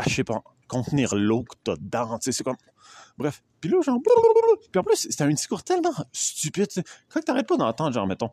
à, 0.00 0.04
sais 0.04 0.24
pas, 0.24 0.42
contenir 0.66 1.14
l'eau 1.14 1.42
que 1.42 1.56
t'as 1.62 1.76
dedans, 1.76 2.18
tu 2.18 2.26
sais. 2.26 2.32
C'est 2.32 2.44
comme... 2.44 2.56
Bref. 3.18 3.42
Puis 3.60 3.68
là, 3.68 3.82
genre... 3.82 3.98
Puis 4.72 4.78
en 4.78 4.84
plus, 4.84 4.96
c'était 4.96 5.24
un 5.24 5.28
discours 5.28 5.62
tellement 5.62 5.92
stupide, 6.12 6.68
tu 6.68 6.80
sais. 6.80 6.84
Quand 7.08 7.20
t'arrêtes 7.20 7.48
pas 7.48 7.58
d'entendre, 7.58 7.92
genre, 7.92 8.06
mettons, 8.06 8.30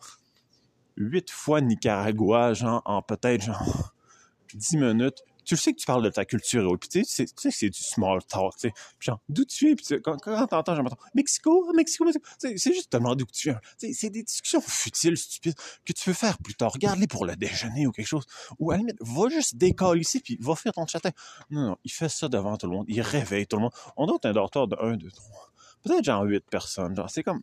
huit 0.97 1.29
fois 1.31 1.61
Nicaragua, 1.61 2.53
genre, 2.53 2.81
en 2.85 3.01
peut-être, 3.01 3.43
genre, 3.43 3.93
dix 4.53 4.77
minutes, 4.77 5.23
tu 5.45 5.55
sais 5.55 5.73
que 5.73 5.77
tu 5.77 5.85
parles 5.85 6.03
de 6.03 6.09
ta 6.09 6.25
culture 6.25 6.77
puis 6.79 6.89
tu 6.89 7.03
sais, 7.03 7.25
que 7.25 7.51
c'est 7.51 7.69
du 7.69 7.79
small 7.79 8.23
talk, 8.25 8.53
tu 8.55 8.67
sais. 8.67 8.73
genre, 8.99 9.19
d'où 9.29 9.45
tu 9.45 9.69
es, 9.69 9.75
puis 9.75 9.85
quand, 10.03 10.17
t'entends, 10.17 10.75
genre, 10.75 10.97
Mexico, 11.13 11.71
Mexico, 11.73 12.05
Mexico, 12.05 12.25
c'est 12.39 12.73
juste 12.73 12.89
te 12.89 12.97
demander 12.97 13.23
d'où 13.23 13.31
tu 13.31 13.49
viens. 13.49 13.59
C'est 13.77 14.09
des 14.09 14.23
discussions 14.23 14.61
futiles, 14.61 15.17
stupides, 15.17 15.55
que 15.85 15.93
tu 15.93 16.05
peux 16.05 16.13
faire 16.13 16.37
plus 16.39 16.55
tard. 16.55 16.73
Regarde-les 16.73 17.07
pour 17.07 17.25
le 17.25 17.35
déjeuner 17.35 17.85
ou 17.87 17.91
quelque 17.91 18.07
chose. 18.07 18.25
Ou 18.59 18.71
à 18.71 18.73
la 18.75 18.79
limite, 18.79 18.97
va 18.99 19.29
juste 19.29 19.55
décoller 19.55 20.01
ici, 20.01 20.19
puis 20.19 20.37
va 20.41 20.55
faire 20.55 20.73
ton 20.73 20.85
châtain. 20.87 21.11
Non, 21.51 21.61
non, 21.61 21.77
il 21.83 21.91
fait 21.91 22.09
ça 22.09 22.27
devant 22.27 22.57
tout 22.57 22.67
le 22.67 22.73
monde. 22.73 22.85
Il 22.87 23.01
réveille 23.01 23.45
tout 23.45 23.57
le 23.57 23.63
monde. 23.63 23.73
On 23.95 24.07
doit 24.07 24.17
être 24.17 24.25
un 24.25 24.33
dortoir 24.33 24.67
de 24.67 24.75
1, 24.79 24.97
2, 24.97 25.11
3. 25.11 25.51
Peut-être 25.83 26.03
genre 26.03 26.23
8 26.23 26.43
personnes. 26.49 26.95
Genre, 26.95 27.09
c'est 27.09 27.23
comme, 27.23 27.41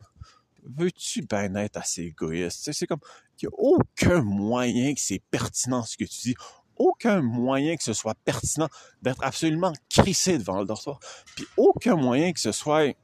veux-tu 0.63 1.23
bien 1.23 1.55
être 1.57 1.77
assez 1.77 2.03
égoïste? 2.03 2.71
C'est 2.73 2.87
comme, 2.87 3.01
il 3.41 3.49
n'y 3.49 3.55
a 3.55 3.57
aucun 3.59 4.23
moyen 4.23 4.95
que 4.95 5.01
c'est 5.01 5.23
pertinent 5.31 5.83
ce 5.83 5.97
que 5.97 6.05
tu 6.05 6.21
dis 6.23 6.35
aucun 6.77 7.21
moyen 7.21 7.77
que 7.77 7.83
ce 7.83 7.93
soit 7.93 8.15
pertinent 8.25 8.69
d'être 9.03 9.23
absolument 9.23 9.73
crissé 9.89 10.39
devant 10.39 10.59
le 10.59 10.67
dortoir, 10.67 10.99
puis 11.37 11.47
aucun 11.57 11.97
moyen 11.97 12.33
que 12.33 12.41
ce 12.41 12.53
soit 12.53 12.95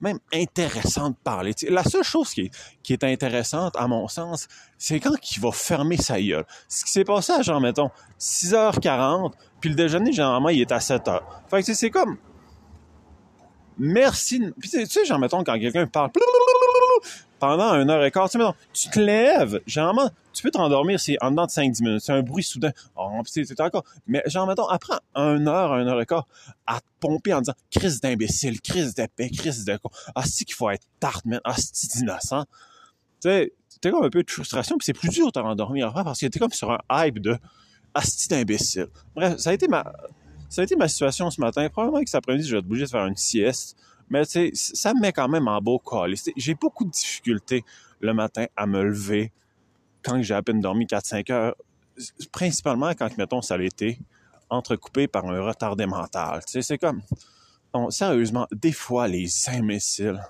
même 0.00 0.18
intéressant 0.32 1.10
de 1.10 1.16
parler. 1.24 1.52
la 1.68 1.82
seule 1.82 2.04
chose 2.04 2.32
qui 2.32 2.50
est, 2.88 3.04
intéressante, 3.04 3.74
à 3.76 3.88
mon 3.88 4.06
sens, 4.06 4.46
c'est 4.76 5.00
quand 5.00 5.14
il 5.36 5.40
va 5.40 5.50
fermer 5.50 5.96
sa 5.96 6.20
gueule. 6.20 6.46
Ce 6.68 6.84
qui 6.84 6.92
s'est 6.92 7.04
passé 7.04 7.32
à 7.32 7.42
genre, 7.42 7.60
mettons, 7.60 7.90
6h40, 8.20 9.32
puis 9.60 9.70
le 9.70 9.74
déjeuner, 9.74 10.12
généralement, 10.12 10.50
il 10.50 10.60
est 10.60 10.70
à 10.70 10.78
7h. 10.78 11.20
Fait 11.50 11.64
que 11.64 11.74
c'est 11.74 11.90
comme... 11.90 12.16
Merci... 13.76 14.40
Puis 14.60 14.70
tu 14.70 14.86
sais, 14.86 15.04
genre, 15.04 15.18
mettons, 15.18 15.42
quand 15.42 15.58
quelqu'un 15.58 15.88
parle 15.88 16.12
pendant 17.38 17.74
une 17.74 17.90
heure 17.90 18.04
et 18.04 18.10
quart. 18.10 18.28
Tu 18.28 18.38
tu 18.72 18.90
te 18.90 19.00
lèves, 19.00 19.60
généralement, 19.66 20.10
tu 20.32 20.42
peux 20.42 20.50
te 20.50 20.58
rendormir 20.58 21.00
c'est 21.00 21.16
en 21.20 21.30
dedans 21.30 21.46
de 21.46 21.50
5-10 21.50 21.82
minutes. 21.82 22.00
C'est 22.00 22.12
un 22.12 22.22
bruit 22.22 22.42
soudain. 22.42 22.72
Oh, 22.96 23.10
c'est 23.26 23.60
encore. 23.60 23.84
Mais 24.06 24.22
genre, 24.26 24.46
mettons, 24.46 24.66
après 24.68 24.94
une 25.14 25.48
heure, 25.48 25.76
une 25.76 25.88
heure 25.88 26.00
et 26.00 26.06
quart, 26.06 26.26
à 26.66 26.80
te 26.80 26.86
pomper 27.00 27.34
en 27.34 27.40
disant 27.40 27.54
crise 27.70 28.00
d'imbécile, 28.00 28.60
crise 28.60 28.94
d'épée, 28.94 29.30
crise 29.30 29.64
de 29.64 29.76
con. 29.76 29.90
Ah, 30.14 30.22
c'est 30.24 30.44
qu'il 30.44 30.54
faut 30.54 30.70
être 30.70 30.86
tarte, 31.00 31.24
man. 31.24 31.40
Ah, 31.44 31.54
c'est 31.56 31.98
d'innocent. 31.98 32.44
Tu 33.20 33.28
sais, 33.28 33.52
t'es 33.80 33.90
comme 33.90 34.04
un 34.04 34.10
peu 34.10 34.22
de 34.22 34.30
frustration, 34.30 34.76
puis 34.76 34.84
c'est 34.84 34.92
plus 34.92 35.08
dur 35.08 35.26
de 35.26 35.32
te 35.32 35.38
rendormir 35.38 35.88
après 35.88 36.04
parce 36.04 36.20
que 36.20 36.26
t'es 36.26 36.38
comme 36.38 36.52
sur 36.52 36.70
un 36.70 36.78
hype 36.90 37.20
de 37.20 37.36
ah, 37.94 38.02
c'est 38.04 38.30
d'imbécile. 38.30 38.88
Bref, 39.14 39.38
ça 39.38 39.50
a 39.50 39.52
été 39.54 39.66
ma, 39.66 39.92
ça 40.48 40.60
a 40.60 40.64
été 40.64 40.76
ma 40.76 40.88
situation 40.88 41.30
ce 41.30 41.40
matin. 41.40 41.68
Probablement 41.68 42.02
que 42.02 42.08
cet 42.08 42.16
après-midi, 42.16 42.46
je 42.46 42.52
vais 42.52 42.58
être 42.58 42.66
obligé 42.66 42.84
de 42.84 42.90
faire 42.90 43.06
une 43.06 43.16
sieste. 43.16 43.76
Mais 44.10 44.24
ça 44.24 44.94
me 44.94 45.00
met 45.00 45.12
quand 45.12 45.28
même 45.28 45.48
en 45.48 45.60
beau 45.60 45.78
col. 45.78 46.14
J'ai 46.36 46.54
beaucoup 46.54 46.84
de 46.84 46.90
difficultés 46.90 47.64
le 48.00 48.14
matin 48.14 48.46
à 48.56 48.66
me 48.66 48.82
lever 48.82 49.32
quand 50.02 50.22
j'ai 50.22 50.34
à 50.34 50.42
peine 50.42 50.60
dormi 50.60 50.86
4-5 50.86 51.32
heures. 51.32 51.54
Principalement 52.32 52.90
quand, 52.90 53.16
mettons, 53.18 53.42
ça 53.42 53.60
été 53.62 53.98
entrecoupé 54.48 55.08
par 55.08 55.26
un 55.26 55.40
retardé 55.42 55.86
mental. 55.86 56.40
C'est 56.46 56.78
comme... 56.78 57.02
sérieusement, 57.90 58.46
des 58.52 58.72
fois, 58.72 59.08
les 59.08 59.28
imbéciles... 59.48 60.20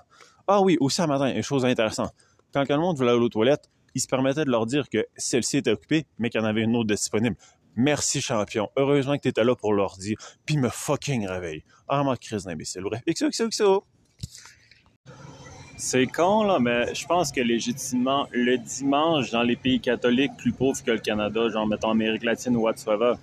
Ah 0.47 0.61
oui, 0.61 0.77
aussi 0.79 0.99
un 1.01 1.07
matin, 1.07 1.33
une 1.33 1.43
chose 1.43 1.63
intéressante. 1.63 2.11
Quand 2.51 2.67
le 2.67 2.77
monde 2.77 2.97
voulait 2.97 3.11
aller 3.11 3.19
aux 3.19 3.29
toilettes, 3.29 3.69
il 3.93 4.01
se 4.01 4.07
permettait 4.07 4.45
de 4.45 4.49
leur 4.49 4.65
dire 4.65 4.89
que 4.89 5.05
celle-ci 5.15 5.57
était 5.57 5.71
occupée, 5.71 6.07
mais 6.17 6.31
qu'il 6.31 6.41
y 6.41 6.43
en 6.43 6.47
avait 6.47 6.61
une 6.63 6.75
autre 6.75 6.87
disponible. 6.87 7.35
Merci, 7.81 8.19
champion. 8.19 8.69
Heureusement 8.75 9.15
que 9.15 9.21
tu 9.21 9.29
étais 9.29 9.45
là 9.45 9.55
pour 9.55 9.73
leur 9.73 9.95
dire. 9.95 10.17
Puis 10.45 10.57
me 10.57 10.67
fucking 10.67 11.25
réveille. 11.25 11.63
Ah, 11.87 12.03
ma 12.03 12.17
crise 12.17 12.43
d'imbécile. 12.43 12.81
Bref, 12.81 13.01
XO. 13.07 13.85
C'est 15.77 16.05
con, 16.07 16.43
là, 16.43 16.59
mais 16.59 16.93
je 16.93 17.05
pense 17.05 17.31
que 17.31 17.39
légitimement, 17.39 18.27
le 18.31 18.57
dimanche, 18.57 19.31
dans 19.31 19.43
les 19.43 19.55
pays 19.55 19.79
catholiques 19.79 20.33
plus 20.37 20.51
pauvres 20.51 20.83
que 20.83 20.91
le 20.91 20.97
Canada, 20.97 21.47
genre, 21.47 21.65
mettons, 21.65 21.91
Amérique 21.91 22.23
latine 22.23 22.57
ou 22.57 22.63
whatsoever, 22.63 23.13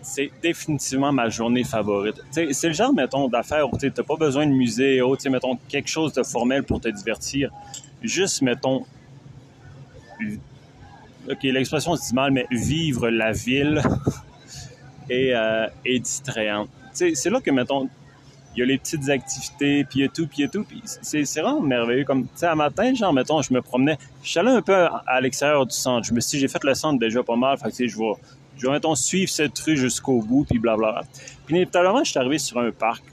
c'est 0.00 0.30
définitivement 0.42 1.12
ma 1.12 1.28
journée 1.28 1.64
favorite. 1.64 2.16
C'est 2.30 2.68
le 2.68 2.72
genre, 2.72 2.94
mettons, 2.94 3.28
d'affaires 3.28 3.70
où 3.70 3.76
tu 3.76 3.92
n'as 3.94 4.04
pas 4.04 4.16
besoin 4.16 4.46
de 4.46 4.52
musée 4.52 5.02
ou, 5.02 5.18
mettons, 5.28 5.58
quelque 5.68 5.90
chose 5.90 6.14
de 6.14 6.22
formel 6.22 6.62
pour 6.62 6.80
te 6.80 6.88
divertir. 6.88 7.50
Juste, 8.00 8.40
mettons, 8.40 8.86
OK, 11.30 11.42
l'expression 11.42 11.96
se 11.96 12.08
dit 12.08 12.14
mal, 12.14 12.30
mais 12.30 12.46
vivre 12.50 13.08
la 13.10 13.32
ville 13.32 13.82
est, 15.10 15.32
euh, 15.34 15.66
est 15.84 15.98
distrayant. 15.98 16.68
C'est 16.92 17.30
là 17.30 17.40
que, 17.40 17.50
mettons, 17.50 17.88
il 18.58 18.60
y 18.60 18.62
a 18.62 18.66
les 18.66 18.78
petites 18.78 19.08
activités, 19.08 19.84
puis 19.84 20.02
et 20.02 20.08
tout, 20.08 20.26
puis 20.26 20.42
et 20.42 20.48
tout, 20.48 20.64
puis 20.64 20.82
c'est 20.84 21.22
vraiment 21.40 21.60
merveilleux. 21.60 22.04
Comme, 22.04 22.24
tu 22.24 22.30
sais, 22.34 22.46
à 22.46 22.56
matin, 22.56 22.92
genre, 22.92 23.12
mettons, 23.12 23.40
je 23.40 23.52
me 23.52 23.62
promenais, 23.62 23.96
je 24.22 24.30
suis 24.30 24.40
allé 24.40 24.50
un 24.50 24.62
peu 24.62 24.74
à, 24.74 25.20
l'extérieur 25.20 25.64
du 25.64 25.74
centre. 25.74 26.06
Je 26.06 26.12
me 26.12 26.20
suis 26.20 26.38
dit, 26.38 26.40
j'ai 26.40 26.48
fait 26.48 26.64
le 26.64 26.74
centre 26.74 26.98
déjà 26.98 27.22
pas 27.22 27.36
mal, 27.36 27.56
fait 27.58 27.70
que, 27.70 27.86
je 27.86 27.96
vais, 27.96 28.12
je 28.56 28.66
vais, 28.66 28.72
mettons, 28.72 28.96
suivre 28.96 29.30
cette 29.30 29.56
rue 29.60 29.76
jusqu'au 29.76 30.22
bout, 30.22 30.44
puis 30.44 30.58
blablabla. 30.58 31.02
Puis 31.46 31.54
inévitablement, 31.54 32.02
je 32.02 32.10
suis 32.10 32.18
arrivé 32.18 32.38
sur 32.38 32.58
un 32.58 32.72
parc. 32.72 33.04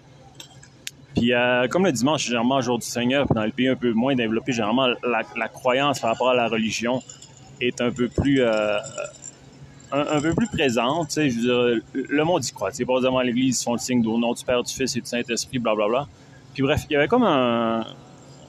Puis 1.16 1.32
euh, 1.32 1.68
comme 1.68 1.86
le 1.86 1.92
dimanche, 1.92 2.26
généralement, 2.26 2.60
jour 2.62 2.80
du 2.80 2.88
Seigneur, 2.88 3.26
puis 3.26 3.36
dans 3.36 3.44
les 3.44 3.52
pays 3.52 3.68
un 3.68 3.76
peu 3.76 3.94
moins 3.94 4.16
développés, 4.16 4.52
généralement, 4.52 4.88
la 5.04 5.48
croyance 5.48 6.00
par 6.00 6.10
rapport 6.10 6.30
à 6.30 6.36
la 6.36 6.48
religion, 6.48 7.04
est 7.62 7.82
un 7.82 7.92
peu 7.92 8.08
plus 8.08 8.42
euh, 8.42 8.78
un, 9.92 10.22
peu 10.22 10.34
plus 10.34 10.48
présente. 10.48 11.12
Je 11.16 11.22
veux 11.22 11.74
dire, 11.74 11.84
le 11.94 12.24
monde 12.24 12.46
y 12.46 12.52
croit. 12.52 12.72
C'est 12.72 12.86
pas 12.86 12.98
à 12.98 13.24
l'Église, 13.24 13.62
ils 13.62 13.64
font 13.64 13.74
le 13.74 13.80
signe 13.80 14.06
au 14.06 14.18
nom 14.18 14.34
du 14.34 14.44
Père, 14.44 14.64
du 14.64 14.74
Fils 14.74 14.96
et 14.96 15.02
du 15.02 15.08
Saint-Esprit, 15.08 15.60
blablabla. 15.60 16.08
Puis 16.54 16.64
bref, 16.64 16.86
il 16.90 16.94
y 16.94 16.96
avait 16.96 17.08
comme 17.08 17.24
un. 17.24 17.86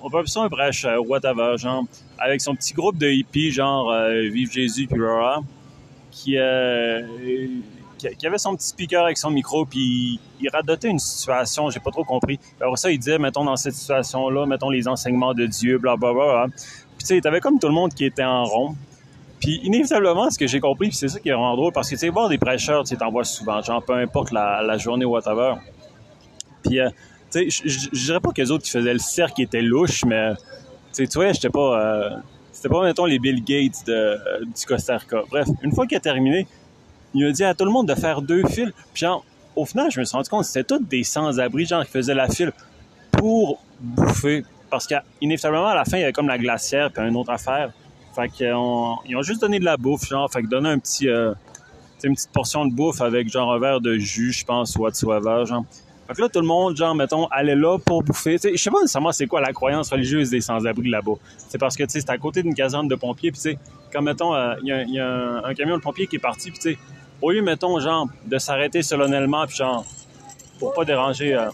On 0.02 0.10
peut 0.10 0.18
appeler 0.18 0.30
ça 0.30 0.42
un 0.42 0.48
prêche, 0.48 0.84
euh, 0.84 0.98
whatever, 0.98 1.56
genre, 1.56 1.84
avec 2.18 2.40
son 2.40 2.54
petit 2.54 2.74
groupe 2.74 2.96
de 2.96 3.08
hippies, 3.08 3.50
genre 3.50 3.90
euh, 3.90 4.28
Vive 4.28 4.52
Jésus, 4.52 4.86
puis 4.86 4.98
blablabla, 4.98 5.40
qui, 6.10 6.36
qui, 7.98 8.26
avait 8.26 8.38
son 8.38 8.54
petit 8.54 8.68
speaker 8.68 9.04
avec 9.04 9.18
son 9.18 9.30
micro, 9.30 9.64
puis 9.64 10.20
il 10.40 10.48
radotait 10.48 10.88
une 10.88 10.98
situation, 10.98 11.70
j'ai 11.70 11.80
pas 11.80 11.90
trop 11.90 12.04
compris. 12.04 12.38
Après 12.60 12.76
ça, 12.76 12.90
il 12.90 12.98
disait, 12.98 13.18
mettons, 13.18 13.44
dans 13.44 13.56
cette 13.56 13.74
situation-là, 13.74 14.46
mettons 14.46 14.70
les 14.70 14.86
enseignements 14.86 15.34
de 15.34 15.46
Dieu, 15.46 15.78
blablabla. 15.78 16.46
Puis 16.50 16.58
tu 16.98 17.06
sais, 17.06 17.20
t'avais 17.20 17.40
comme 17.40 17.58
tout 17.58 17.68
le 17.68 17.74
monde 17.74 17.92
qui 17.92 18.04
était 18.04 18.24
en 18.24 18.44
rond. 18.44 18.76
Puis 19.46 19.60
inévitablement, 19.62 20.28
ce 20.28 20.36
que 20.36 20.48
j'ai 20.48 20.58
compris, 20.58 20.90
c'est 20.90 21.06
ça 21.06 21.20
qui 21.20 21.28
est 21.28 21.32
vraiment 21.32 21.54
drôle, 21.54 21.72
parce 21.72 21.88
que 21.88 21.94
tu 21.94 22.00
sais, 22.00 22.08
voir 22.08 22.28
des 22.28 22.36
prêcheurs, 22.36 22.82
tu 22.82 22.96
t'en 22.96 23.12
vois 23.12 23.22
souvent, 23.22 23.62
genre 23.62 23.80
peu 23.80 23.92
importe 23.92 24.32
la, 24.32 24.76
journée 24.76 25.04
ou 25.04 25.10
whatever. 25.10 25.54
Puis, 26.64 26.80
euh, 26.80 26.90
tu 27.30 27.48
sais, 27.48 27.68
je 27.68 28.04
dirais 28.06 28.18
pas 28.18 28.32
que 28.32 28.42
les 28.42 28.50
autres 28.50 28.64
qui 28.64 28.72
faisaient 28.72 28.92
le 28.92 28.98
cercle 28.98 29.40
étaient 29.42 29.62
louches, 29.62 30.04
mais 30.04 30.32
tu 30.96 31.06
vois, 31.14 31.30
j'étais 31.30 31.48
pas... 31.48 31.80
Euh, 31.80 32.10
c'était 32.50 32.68
pas, 32.68 32.82
mettons, 32.82 33.04
les 33.04 33.20
Bill 33.20 33.44
Gates 33.44 33.88
euh, 33.88 34.16
du 34.40 34.66
Costa 34.66 34.96
Rica. 34.96 35.22
Bref, 35.30 35.46
une 35.62 35.70
fois 35.70 35.86
qu'il 35.86 35.96
a 35.96 36.00
terminé, 36.00 36.48
il 37.14 37.24
a 37.24 37.30
dit 37.30 37.44
à 37.44 37.54
tout 37.54 37.66
le 37.66 37.70
monde 37.70 37.86
de 37.86 37.94
faire 37.94 38.22
deux 38.22 38.42
fils. 38.48 38.72
Puis 38.94 39.02
genre, 39.02 39.24
au 39.54 39.64
final, 39.64 39.92
je 39.92 40.00
me 40.00 40.04
suis 40.04 40.16
rendu 40.16 40.28
compte 40.28 40.40
que 40.40 40.48
c'était 40.48 40.64
tous 40.64 40.82
des 40.82 41.04
sans-abri, 41.04 41.66
genre, 41.66 41.84
qui 41.84 41.92
faisaient 41.92 42.14
la 42.14 42.28
file 42.28 42.50
pour 43.12 43.62
bouffer. 43.78 44.42
Parce 44.70 44.88
qu'inévitablement, 44.88 45.68
à 45.68 45.76
la 45.76 45.84
fin, 45.84 45.98
il 45.98 46.00
y 46.00 46.02
avait 46.02 46.12
comme 46.12 46.26
la 46.26 46.38
glacière 46.38 46.90
puis 46.90 47.06
une 47.06 47.14
autre 47.14 47.30
affaire. 47.30 47.70
Fait 48.16 48.30
qu'ils 48.30 48.52
ont, 48.54 48.96
ils 49.06 49.14
ont 49.14 49.22
juste 49.22 49.42
donné 49.42 49.58
de 49.58 49.64
la 49.64 49.76
bouffe, 49.76 50.08
genre, 50.08 50.32
fait 50.32 50.42
que 50.42 50.48
donner 50.48 50.70
un 50.70 50.78
petit, 50.78 51.06
euh, 51.08 51.34
une 52.02 52.14
petite 52.14 52.32
portion 52.32 52.64
de 52.64 52.72
bouffe 52.72 53.02
avec 53.02 53.28
genre 53.28 53.52
un 53.52 53.58
verre 53.58 53.80
de 53.80 53.98
jus, 53.98 54.32
je 54.32 54.44
pense, 54.44 54.74
whatsoever, 54.76 55.44
genre. 55.44 55.64
Fait 56.06 56.14
que 56.14 56.22
là, 56.22 56.28
tout 56.28 56.40
le 56.40 56.46
monde, 56.46 56.76
genre, 56.76 56.94
mettons, 56.94 57.26
allait 57.26 57.56
là 57.56 57.78
pour 57.78 58.02
bouffer. 58.02 58.38
Je 58.42 58.56
sais 58.56 58.70
pas 58.70 58.80
nécessairement 58.80 59.12
c'est 59.12 59.26
quoi 59.26 59.40
la 59.40 59.52
croyance 59.52 59.90
religieuse 59.90 60.30
des 60.30 60.40
sans-abri 60.40 60.88
là-bas. 60.88 61.14
C'est 61.36 61.58
parce 61.58 61.76
que, 61.76 61.82
tu 61.82 61.90
sais, 61.90 62.00
c'est 62.00 62.10
à 62.10 62.16
côté 62.16 62.42
d'une 62.42 62.54
caserne 62.54 62.88
de 62.88 62.94
pompiers, 62.94 63.32
puis 63.32 63.40
tu 63.40 63.50
sais, 63.50 63.58
quand, 63.92 64.00
mettons, 64.02 64.34
euh, 64.34 64.54
il 64.62 64.68
y, 64.68 64.98
a, 64.98 65.42
un, 65.44 65.54
camion 65.54 65.76
de 65.76 65.82
pompiers 65.82 66.06
qui 66.06 66.16
est 66.16 66.20
parti, 66.20 66.50
puis 66.50 66.58
tu 66.58 66.72
sais, 66.72 66.78
au 67.20 67.32
lieu, 67.32 67.42
mettons, 67.42 67.78
genre, 67.80 68.08
de 68.24 68.38
s'arrêter 68.38 68.82
solennellement, 68.82 69.46
puis 69.46 69.56
genre, 69.56 69.84
pour 70.58 70.72
pas 70.72 70.84
déranger, 70.84 71.34
euh, 71.34 71.50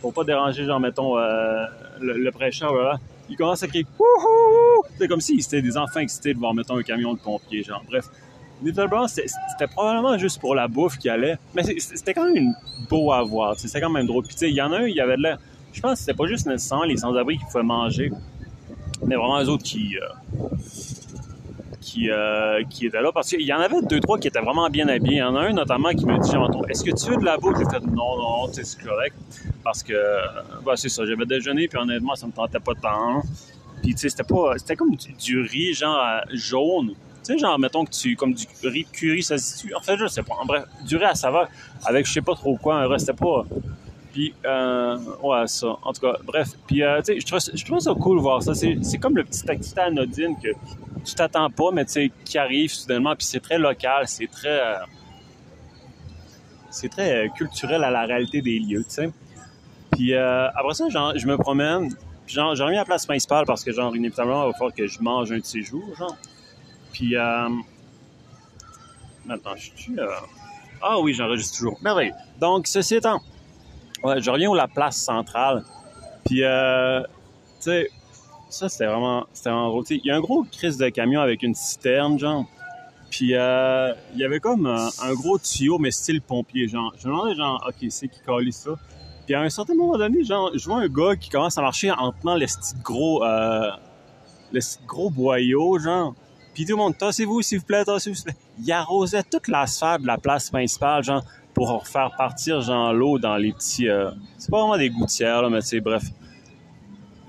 pour 0.00 0.12
pas 0.12 0.24
déranger, 0.24 0.64
genre, 0.64 0.80
mettons, 0.80 1.18
euh, 1.18 1.66
le, 2.00 2.30
prêcheur, 2.30 2.72
voilà, 2.72 2.98
il 3.28 3.36
commence 3.36 3.62
à 3.62 3.66
crier 3.66 3.86
«Wouhou!» 3.98 4.84
C'est 4.98 5.08
comme 5.08 5.20
s'ils 5.20 5.40
étaient 5.40 5.62
des 5.62 5.76
enfants 5.76 6.00
excités 6.00 6.34
de 6.34 6.38
voir, 6.38 6.54
mettons, 6.54 6.76
un 6.76 6.82
camion 6.82 7.14
de 7.14 7.18
pompiers, 7.18 7.62
genre. 7.62 7.82
Bref, 7.88 8.06
Little 8.62 8.88
c'était 9.08 9.66
probablement 9.66 10.16
juste 10.16 10.40
pour 10.40 10.54
la 10.54 10.66
bouffe 10.66 10.96
qui 10.98 11.08
allait, 11.08 11.36
mais 11.54 11.62
c'était 11.78 12.14
quand 12.14 12.32
même 12.32 12.54
beau 12.88 13.12
à 13.12 13.22
voir. 13.22 13.58
C'était 13.58 13.80
quand 13.80 13.90
même 13.90 14.06
drôle. 14.06 14.24
Puis, 14.24 14.36
il 14.42 14.54
y 14.54 14.62
en 14.62 14.72
a 14.72 14.78
un, 14.78 14.86
il 14.86 14.96
y 14.96 15.00
avait 15.00 15.16
de 15.16 15.22
l'air. 15.22 15.38
Je 15.72 15.80
pense 15.80 15.92
que 15.92 15.98
c'était 15.98 16.14
pas 16.14 16.26
juste 16.26 16.46
nécessairement 16.46 16.84
les 16.84 16.96
sans-abri 16.96 17.36
qui 17.36 17.44
pouvaient 17.44 17.62
manger, 17.62 18.10
mais 19.04 19.16
vraiment 19.16 19.38
les 19.40 19.48
autres 19.48 19.64
qui. 19.64 19.96
Euh, 19.98 20.46
qui, 21.86 22.10
euh, 22.10 22.64
qui 22.68 22.86
étaient 22.86 23.00
là. 23.00 23.12
Parce 23.12 23.28
qu'il 23.30 23.42
y 23.42 23.52
en 23.52 23.60
avait 23.60 23.80
deux, 23.82 24.00
trois 24.00 24.18
qui 24.18 24.26
étaient 24.26 24.40
vraiment 24.40 24.68
bien 24.68 24.88
habillés. 24.88 25.16
Il 25.16 25.18
y 25.18 25.22
en 25.22 25.36
a 25.36 25.42
un 25.42 25.52
notamment 25.52 25.90
qui 25.90 26.04
me 26.04 26.18
dit 26.18 26.32
Est-ce 26.68 26.82
que 26.82 26.90
tu 26.90 27.10
veux 27.10 27.16
de 27.16 27.24
la 27.24 27.36
bouffe 27.36 27.56
J'ai 27.58 27.64
fait 27.64 27.86
Non, 27.86 28.18
non, 28.18 28.52
c'est 28.52 28.82
correct. 28.82 29.16
Parce 29.62 29.82
que, 29.82 29.94
bah, 30.64 30.72
c'est 30.76 30.88
ça, 30.88 31.06
j'avais 31.06 31.26
déjeuné, 31.26 31.68
puis 31.68 31.78
honnêtement, 31.78 32.16
ça 32.16 32.26
me 32.26 32.32
tentait 32.32 32.58
pas 32.58 32.74
tant. 32.74 33.22
Puis, 33.82 33.94
tu 33.94 34.00
sais, 34.00 34.08
c'était 34.08 34.24
pas. 34.24 34.54
C'était 34.58 34.74
comme 34.74 34.96
du 34.96 35.40
riz, 35.40 35.74
genre 35.74 36.20
jaune 36.32 36.94
tu 37.24 37.32
sais, 37.32 37.38
genre, 37.40 37.58
mettons 37.58 37.84
que 37.84 37.90
tu, 37.90 38.14
comme 38.14 38.34
du 38.34 38.46
riz 38.62 38.84
de 38.84 38.96
curry, 38.96 39.20
ça 39.20 39.36
se 39.36 39.66
dit, 39.66 39.74
en 39.74 39.80
fait, 39.80 39.96
je 39.96 40.06
sais 40.06 40.22
pas, 40.22 40.34
en 40.40 40.46
bref, 40.46 40.62
du 40.86 40.96
riz 40.96 41.06
à 41.06 41.16
saveur 41.16 41.48
avec 41.84 42.06
je 42.06 42.12
sais 42.12 42.20
pas 42.20 42.36
trop 42.36 42.56
quoi, 42.56 42.76
un 42.76 42.86
restait 42.86 43.14
pas. 43.14 43.44
Puis, 44.12 44.32
euh, 44.46 44.96
ouais, 45.24 45.46
ça. 45.46 45.76
En 45.82 45.92
tout 45.92 46.02
cas, 46.02 46.16
bref. 46.24 46.50
Puis, 46.68 46.82
euh, 46.82 47.02
tu 47.02 47.20
sais, 47.20 47.50
je 47.54 47.64
trouve, 47.64 47.80
ça 47.80 47.94
cool 47.94 48.20
voir 48.20 48.42
ça. 48.42 48.54
C'est 48.54 48.98
comme 48.98 49.16
le 49.16 49.24
petit 49.24 49.50
activité 49.50 49.80
anodine 49.80 50.36
que 50.42 50.50
tu 51.06 51.14
t'attends 51.14 51.50
pas, 51.50 51.70
mais 51.72 51.84
tu 51.84 51.92
sais, 51.92 52.12
qui 52.24 52.38
arrive 52.38 52.70
soudainement. 52.70 53.14
Puis, 53.16 53.26
c'est 53.26 53.40
très 53.40 53.58
local, 53.58 54.06
c'est 54.06 54.26
très. 54.26 54.60
Euh, 54.60 54.76
c'est 56.70 56.90
très 56.90 57.30
culturel 57.34 57.82
à 57.84 57.90
la 57.90 58.04
réalité 58.04 58.42
des 58.42 58.58
lieux, 58.58 58.84
tu 58.84 58.94
sais. 58.94 59.10
Puis, 59.92 60.14
après 60.14 60.74
ça, 60.74 60.88
genre, 60.90 61.12
je 61.16 61.26
me 61.26 61.38
promène. 61.38 61.94
Puis, 62.26 62.34
genre, 62.34 62.54
j'ai 62.54 62.64
remis 62.64 62.76
à 62.76 62.80
la 62.80 62.84
place 62.84 63.06
principale 63.06 63.46
parce 63.46 63.64
que, 63.64 63.72
genre, 63.72 63.96
inévitablement, 63.96 64.44
il 64.44 64.48
va 64.48 64.52
falloir 64.52 64.74
que 64.74 64.86
je 64.86 65.00
mange 65.00 65.32
un 65.32 65.38
de 65.38 65.44
ces 65.44 65.62
jours, 65.62 65.94
genre. 65.96 66.16
Puis, 66.92 67.16
euh... 67.16 67.48
attends, 69.28 69.56
je 69.56 69.70
suis... 69.74 69.98
Euh... 69.98 70.06
Ah 70.82 70.98
oui, 71.00 71.14
j'enregistre 71.14 71.56
toujours. 71.56 71.78
Merveilleux. 71.82 72.12
Donc, 72.40 72.66
ceci 72.66 72.96
étant, 72.96 73.20
ouais, 74.02 74.20
je 74.20 74.30
reviens 74.30 74.52
à 74.52 74.56
la 74.56 74.68
place 74.68 74.96
centrale. 74.96 75.64
Puis, 76.24 76.42
euh, 76.42 77.00
tu 77.02 77.06
sais, 77.60 77.90
ça, 78.48 78.68
c'était 78.68 78.86
vraiment, 78.86 79.26
c'était 79.32 79.50
vraiment 79.50 79.70
gros. 79.70 79.84
Il 79.90 80.00
y 80.04 80.10
a 80.10 80.16
un 80.16 80.20
gros 80.20 80.44
crise 80.44 80.76
de 80.76 80.88
camion 80.88 81.20
avec 81.20 81.42
une 81.42 81.54
citerne, 81.54 82.18
genre. 82.18 82.46
Puis, 83.10 83.34
euh, 83.34 83.92
il 84.14 84.20
y 84.20 84.24
avait 84.24 84.40
comme 84.40 84.66
un, 84.66 85.14
gros 85.14 85.38
tuyau, 85.38 85.78
mais 85.78 85.90
style 85.90 86.20
pompier, 86.20 86.68
genre. 86.68 86.92
Je 86.98 87.08
me 87.08 87.12
demandais, 87.12 87.34
genre, 87.34 87.64
OK, 87.66 87.86
c'est 87.90 88.08
qui 88.08 88.20
colle 88.20 88.52
ça? 88.52 88.72
Puis, 89.24 89.34
à 89.34 89.40
un 89.40 89.48
certain 89.48 89.74
moment 89.74 89.96
donné, 89.96 90.24
genre, 90.24 90.50
je 90.54 90.64
vois 90.64 90.78
un 90.78 90.88
gars 90.88 91.16
qui 91.16 91.28
commence 91.28 91.58
à 91.58 91.62
marcher 91.62 91.90
en 91.90 92.12
tenant 92.12 92.36
le 92.36 92.46
style 92.46 92.78
gros, 92.82 93.24
euh, 93.24 93.70
le 94.52 94.60
gros 94.86 95.10
boyau, 95.10 95.78
genre. 95.78 96.14
Puis 96.54 96.64
tout 96.64 96.72
le 96.72 96.78
monde, 96.78 96.96
tassez-vous, 96.96 97.42
s'il 97.42 97.58
vous 97.58 97.66
plaît, 97.66 97.84
tassez-vous. 97.84 98.16
Il 98.58 98.72
arrosait 98.72 99.22
toute 99.22 99.48
la 99.48 99.66
sphère 99.66 99.98
de 99.98 100.06
la 100.06 100.16
place 100.16 100.50
principale, 100.50 101.04
genre, 101.04 101.22
pour 101.52 101.86
faire 101.86 102.12
partir, 102.16 102.60
genre, 102.60 102.92
l'eau 102.92 103.18
dans 103.18 103.36
les 103.36 103.52
petits... 103.52 103.88
Euh, 103.88 104.10
c'est 104.38 104.50
pas 104.50 104.60
vraiment 104.60 104.78
des 104.78 104.90
gouttières, 104.90 105.42
là, 105.42 105.50
mais 105.50 105.60
sais, 105.60 105.80
bref. 105.80 106.04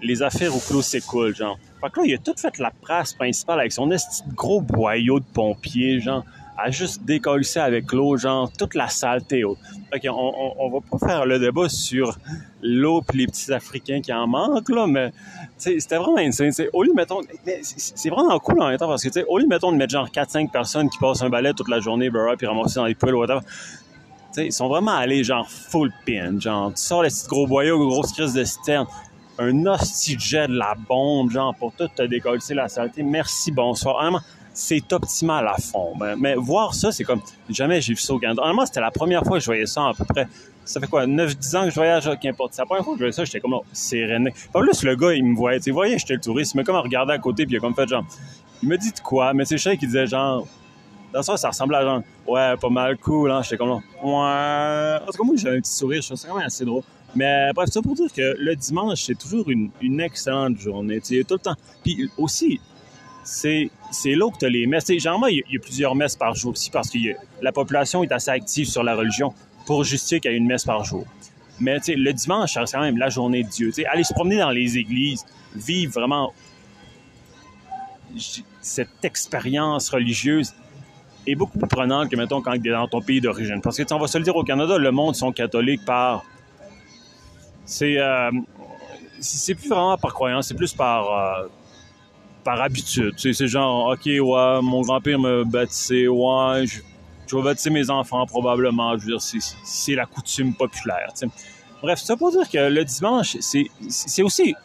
Les 0.02 0.22
affaires 0.22 0.56
au 0.56 0.60
clos 0.60 0.82
s'écoulent, 0.82 1.36
genre. 1.36 1.58
Fait 1.82 1.90
que 1.90 2.00
là, 2.00 2.06
il 2.06 2.14
a 2.14 2.18
tout 2.18 2.36
fait 2.38 2.58
la 2.60 2.72
place 2.72 3.14
principale 3.14 3.60
avec 3.60 3.72
son 3.72 3.90
gros 4.36 4.62
boyau 4.62 5.20
de 5.20 5.26
pompier, 5.34 6.00
genre 6.00 6.24
à 6.58 6.72
juste 6.72 7.04
décoller 7.04 7.46
avec 7.58 7.92
l'eau, 7.94 8.18
genre 8.18 8.52
toute 8.52 8.74
la 8.74 8.90
saleté. 8.90 9.44
OK, 9.46 9.60
on, 10.06 10.54
on, 10.58 10.70
va 10.70 10.80
pas 10.90 11.08
faire 11.08 11.26
le 11.26 11.40
débat 11.40 11.70
sur 11.70 12.18
l'eau 12.62 13.02
puis 13.08 13.20
les 13.20 13.28
petits 13.28 13.54
Africains 13.54 14.02
qui 14.02 14.12
en 14.12 14.28
manquent, 14.28 14.70
là, 14.70 14.88
mais 14.88 15.12
c'était 15.58 15.98
vraiment 15.98 16.18
insane. 16.18 16.52
C'est 16.52 18.10
vraiment 18.10 18.40
cool 18.40 18.62
en 18.62 18.70
même 18.70 18.78
temps 18.78 18.88
parce 18.88 19.04
que, 19.04 19.26
au 19.28 19.38
lieu, 19.38 19.46
mettons, 19.48 19.72
de 19.72 19.78
mettre 19.78 19.92
genre 19.92 20.10
4-5 20.10 20.50
personnes 20.50 20.90
qui 20.90 20.98
passent 20.98 21.22
un 21.22 21.30
balai 21.30 21.54
toute 21.54 21.70
la 21.70 21.80
journée, 21.80 22.10
puis 22.10 22.48
ramasser 22.48 22.76
dans 22.76 22.86
les 22.86 22.96
poules, 22.96 23.16
whatever, 23.16 23.42
ils 24.38 24.54
sont 24.54 24.68
vraiment 24.68 24.96
allés 24.96 25.24
genre 25.24 25.50
full 25.50 25.92
pin, 26.06 26.40
genre, 26.40 26.74
tu 26.74 26.82
sors 26.82 27.04
les 27.04 27.10
petits 27.10 27.28
gros 27.28 27.48
boyaux, 27.48 27.78
grosse 27.80 28.14
crise 28.14 28.34
de 28.34 28.44
citerne, 28.44 28.88
un 29.40 29.66
hostie 29.66 30.18
jet 30.20 30.48
de 30.48 30.58
la 30.58 30.76
bombe, 30.76 31.32
genre, 31.32 31.54
pour 31.56 31.74
tout 31.74 31.88
te 31.88 32.04
décoller 32.04 32.40
la 32.50 32.68
saleté. 32.68 33.04
Merci, 33.04 33.52
bonsoir. 33.52 34.02
Vraiment, 34.02 34.22
c'est 34.54 34.92
optimal 34.92 35.48
à 35.48 35.58
fond. 35.58 35.94
Mais, 36.18 36.36
voir 36.36 36.74
ça, 36.74 36.92
c'est 36.92 37.04
comme 37.04 37.22
jamais 37.50 37.80
j'ai 37.80 37.94
vu 37.94 38.00
ça 38.00 38.14
au 38.14 38.20
Canada. 38.20 38.42
Honnêtement, 38.44 38.66
c'était 38.66 38.82
la 38.82 38.92
première 38.92 39.24
fois 39.24 39.38
que 39.38 39.42
je 39.42 39.46
voyais 39.46 39.68
ça 39.68 39.90
à 39.90 39.94
peu 39.94 40.06
près. 40.06 40.28
Ça 40.66 40.82
fait 40.82 40.88
quoi, 40.88 41.06
9-10 41.06 41.58
ans 41.58 41.64
que 41.64 41.70
je 41.70 41.76
voyage, 41.76 42.10
qu'importe. 42.22 42.54
C'est 42.54 42.62
la 42.62 42.66
première 42.66 42.84
fois 42.84 42.94
que 42.94 42.98
je 42.98 43.04
voyais 43.04 43.14
ça, 43.14 43.24
j'étais 43.24 43.40
comme, 43.40 43.54
oh, 43.54 43.64
c'est 43.72 44.04
René. 44.06 44.34
Pas 44.52 44.60
plus, 44.60 44.84
le 44.84 44.96
gars, 44.96 45.14
il 45.14 45.24
me 45.24 45.36
voyait, 45.36 45.60
tu 45.60 45.72
voyais, 45.72 45.98
j'étais 45.98 46.16
le 46.16 46.20
touriste, 46.20 46.56
il 46.56 46.58
m'a 46.58 46.64
comme 46.64 46.76
regardé 46.76 47.14
à 47.14 47.20
côté, 47.20 47.46
puis 47.46 47.56
il 47.56 47.58
a 47.58 47.62
comme 47.62 47.74
fait 47.74 47.88
genre, 47.88 48.04
il 48.62 48.68
me 48.68 48.78
dit 48.78 48.92
de 48.92 49.00
quoi, 49.00 49.34
mais 49.34 49.46
c'est 49.46 49.58
sais 49.58 49.78
qui 49.78 49.86
disait 49.86 50.08
genre, 50.08 50.46
dans 51.14 51.22
ça, 51.22 51.38
ça 51.38 51.50
ressemblait 51.50 51.78
à 51.78 51.84
genre, 51.84 52.02
ouais, 52.28 52.58
pas 52.58 52.70
mal 52.70 52.98
cool, 52.98 53.32
hein. 53.32 53.42
J'étais 53.44 53.56
comme, 53.58 53.70
ouais. 53.70 53.80
En 54.04 55.06
tout 55.06 55.18
cas, 55.18 55.24
moi, 55.24 55.36
j'avais 55.38 55.58
un 55.58 55.62
petit 55.62 55.74
sourire, 55.74 56.02
je 56.02 56.08
trouve 56.08 56.18
ça 56.18 56.28
quand 56.28 56.36
même 56.36 56.48
assez 56.48 56.66
drôle. 56.66 56.84
Mais 57.16 57.52
bref, 57.54 57.70
ça 57.70 57.82
pour 57.82 57.96
dire 57.96 58.12
que 58.14 58.36
le 58.38 58.56
dimanche, 58.56 59.04
c'est 59.04 59.18
toujours 59.18 59.50
une, 59.50 59.70
une 59.82 60.02
excellente 60.02 60.60
journée, 60.60 61.00
tu 61.00 61.18
sais, 61.18 61.24
tout 61.24 61.36
le 61.36 61.40
temps. 61.40 61.56
Puis 61.84 62.10
aussi, 62.18 62.60
c'est 63.28 63.70
là 64.06 64.30
que 64.32 64.38
tu 64.38 64.46
as 64.46 64.50
les 64.50 64.66
messes. 64.68 64.88
généralement, 64.88 65.28
il 65.28 65.44
y, 65.50 65.58
a 65.58 65.60
plusieurs 65.60 65.96
messes 65.96 66.16
par 66.16 66.36
jour 66.36 66.52
aussi 66.52 66.70
parce 66.70 66.90
que 66.90 66.98
la 67.42 67.52
population 67.52 68.04
est 68.04 68.12
assez 68.12 68.32
active 68.32 68.68
sur 68.68 68.84
la 68.84 68.96
religion 68.96 69.34
pour 69.66 69.84
justifier 69.84 70.20
qu'il 70.20 70.32
y 70.32 70.34
a 70.34 70.38
une 70.38 70.48
messe 70.48 70.64
par 70.64 70.84
jour. 70.84 71.06
Mais 71.60 71.80
le 71.88 72.12
dimanche, 72.14 72.54
c'est 72.54 72.72
quand 72.72 72.82
même 72.82 72.98
la 72.98 73.10
journée 73.10 73.44
de 73.44 73.50
Dieu. 73.50 73.72
aller 73.92 74.04
se 74.04 74.14
promener 74.14 74.38
dans 74.38 74.52
les 74.52 74.78
églises, 74.78 75.26
vivre 75.56 75.92
vraiment 75.92 76.34
cette 78.62 79.04
expérience 79.04 79.90
religieuse 79.90 80.54
est 81.26 81.36
beaucoup 81.36 81.60
plus 81.60 81.68
prenante 81.68 82.10
que, 82.10 82.16
mettons, 82.16 82.42
quand 82.42 82.58
tu 82.58 82.70
es 82.70 82.72
dans 82.72 82.88
ton 82.88 83.02
pays 83.02 83.20
d'origine. 83.20 83.62
Parce 83.62 83.78
que, 83.78 83.94
on 83.94 84.00
va 84.00 84.08
se 84.08 84.18
le 84.18 84.24
dire, 84.24 84.36
au 84.36 84.44
Canada, 84.44 84.78
le 84.78 84.92
monde 84.92 85.16
sont 85.16 85.32
catholiques 85.32 85.84
par... 85.84 86.24
C'est... 87.68 88.00
Euh, 88.00 88.32
c'est 89.20 89.56
plus 89.56 89.70
vraiment 89.70 89.98
par 89.98 90.14
croyance, 90.14 90.48
c'est 90.48 90.56
plus 90.56 90.74
par... 90.74 91.12
Euh, 91.12 91.48
par 92.44 92.62
habitude. 92.62 93.14
C'est 93.18 93.48
genre, 93.48 93.90
OK, 93.90 94.06
ouais, 94.06 94.62
mon 94.62 94.82
grand-père 94.82 95.20
me 95.20 95.44
baptisé, 95.44 96.08
ouais, 96.08 96.66
je, 96.66 97.36
vais 97.36 97.44
baptiser 97.44 97.70
mes 97.70 97.90
enfants 97.90 98.26
probablement. 98.26 98.98
Je 98.98 99.06
veux 99.06 99.18
dire, 99.18 99.42
c'est 99.66 99.96
la 99.96 100.06
coutume 100.06 100.54
populaire. 100.56 101.12
Bref, 101.82 102.00
ça 102.00 102.16
pour 102.16 102.32
dire 102.32 102.50
que 102.50 102.70
le 102.70 102.86
dimanche, 102.86 103.36
c'est 103.42 104.24
aussi, 104.24 104.56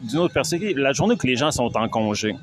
d'une 0.00 0.20
autre 0.20 0.34
perspective, 0.34 0.78
la 0.78 0.92
journée 0.92 1.16
que 1.16 1.26
les 1.26 1.34
gens 1.34 1.50
sont 1.50 1.76
en 1.76 1.88
congé. 1.88 2.36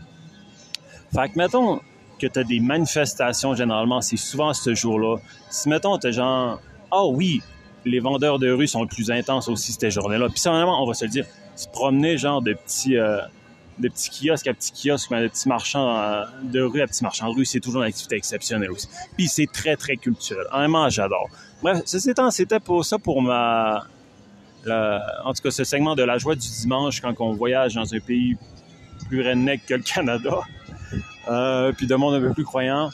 Fait 1.16 1.30
que, 1.30 1.38
mettons 1.38 1.80
que 2.20 2.28
tu 2.28 2.38
as 2.38 2.44
des 2.44 2.60
manifestations, 2.60 3.56
généralement, 3.56 4.02
c'est 4.02 4.18
souvent 4.18 4.54
ce 4.54 4.76
jour-là. 4.76 5.16
Si, 5.50 5.70
mettons, 5.70 5.98
tu 5.98 6.12
genre, 6.12 6.60
ah 6.92 7.06
oui, 7.06 7.42
les 7.86 8.00
vendeurs 8.00 8.40
de 8.40 8.52
rue 8.52 8.68
sont 8.68 8.86
plus 8.88 9.12
intenses 9.12 9.48
aussi 9.48 9.74
cette 9.74 9.90
journée-là. 9.90 10.28
Puis, 10.30 10.42
vraiment, 10.46 10.84
on 10.84 10.88
va 10.88 10.94
se 10.94 11.06
le 11.06 11.12
dire, 11.12 11.26
se 11.56 11.68
promener, 11.68 12.18
genre, 12.18 12.42
de 12.42 12.54
petits... 12.54 12.98
Euh, 12.98 13.20
de 13.80 13.88
petits 13.88 14.10
kiosques 14.10 14.48
à 14.48 14.54
petits 14.54 14.74
kiosques, 14.74 15.10
de 15.10 15.30
petits 15.30 15.48
marchands 15.48 15.98
euh, 15.98 16.26
de 16.44 16.62
rue 16.62 16.82
à 16.82 16.88
petits 16.88 17.02
marchands 17.02 17.30
de 17.30 17.36
rue, 17.38 17.46
c'est 17.46 17.62
toujours 17.62 17.82
une 17.82 17.88
activité 17.88 18.18
exceptionnelle 18.18 18.72
aussi. 18.72 18.90
Puis 19.16 19.30
c'est 19.30 19.50
très, 19.50 19.78
très 19.78 19.96
culturel. 19.96 20.46
Vraiment, 20.52 20.90
j'adore. 20.90 21.30
Bref, 21.62 21.84
c'était 21.86 22.60
pour 22.60 22.84
ça 22.84 23.00
pour 23.00 23.22
ma... 23.22 23.86
en 24.68 25.34
tout 25.34 25.42
cas, 25.42 25.52
ce 25.52 25.64
segment 25.64 25.96
de 25.96 26.04
la 26.04 26.18
joie 26.18 26.36
du 26.36 26.46
dimanche 26.46 27.00
quand 27.00 27.14
on 27.20 27.32
voyage 27.32 27.76
dans 27.76 27.94
un 27.94 28.00
pays 28.02 28.36
plus 29.08 29.26
redneck 29.26 29.66
que 29.66 29.76
le 29.76 29.84
Canada, 29.84 30.40
euh, 31.30 31.72
puis 31.72 31.88
de 31.88 31.96
monde 31.96 32.16
un 32.16 32.22
peu 32.22 32.34
plus 32.34 32.44
croyant. 32.44 32.90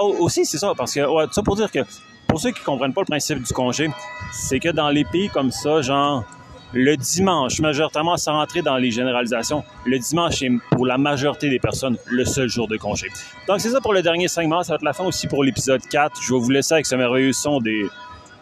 Oh, 0.00 0.16
aussi, 0.20 0.46
c'est 0.46 0.58
ça, 0.58 0.72
parce 0.76 0.94
que, 0.94 1.00
ouais, 1.00 1.24
ça 1.32 1.42
pour 1.42 1.56
dire 1.56 1.70
que, 1.70 1.80
pour 2.28 2.40
ceux 2.40 2.50
qui 2.50 2.62
comprennent 2.62 2.92
pas 2.92 3.02
le 3.02 3.06
principe 3.06 3.42
du 3.42 3.52
congé, 3.52 3.90
c'est 4.32 4.60
que 4.60 4.70
dans 4.70 4.90
les 4.90 5.04
pays 5.04 5.28
comme 5.28 5.50
ça, 5.50 5.82
genre 5.82 6.24
le 6.72 6.96
dimanche, 6.96 7.60
majoritairement 7.60 8.16
sans 8.16 8.32
rentrer 8.32 8.60
dans 8.62 8.76
les 8.76 8.90
généralisations, 8.90 9.64
le 9.84 9.98
dimanche 9.98 10.42
est 10.42 10.50
pour 10.70 10.86
la 10.86 10.98
majorité 10.98 11.48
des 11.48 11.58
personnes 11.58 11.96
le 12.06 12.24
seul 12.24 12.48
jour 12.48 12.68
de 12.68 12.76
congé. 12.76 13.08
Donc 13.46 13.60
c'est 13.60 13.70
ça 13.70 13.80
pour 13.80 13.94
le 13.94 14.02
dernier 14.02 14.28
segment, 14.28 14.62
ça 14.62 14.72
va 14.72 14.76
être 14.76 14.82
la 14.82 14.92
fin 14.92 15.04
aussi 15.04 15.26
pour 15.26 15.44
l'épisode 15.44 15.80
4. 15.88 16.20
Je 16.22 16.34
vais 16.34 16.40
vous 16.40 16.50
laisser 16.50 16.74
avec 16.74 16.86
ce 16.86 16.94
merveilleux 16.96 17.32
son 17.32 17.60
des, 17.60 17.86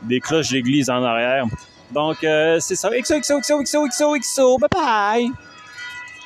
des 0.02 0.20
cloches 0.20 0.50
d'église 0.50 0.90
en 0.90 1.02
arrière. 1.02 1.44
Donc 1.92 2.24
euh, 2.24 2.58
c'est 2.60 2.76
ça. 2.76 2.90
XO, 2.90 3.20
XO, 3.20 3.40
XO, 3.40 3.62
XO, 3.62 3.86
XO, 3.88 4.18
XO, 4.18 4.58
bye 4.58 4.68
bye! 4.72 5.30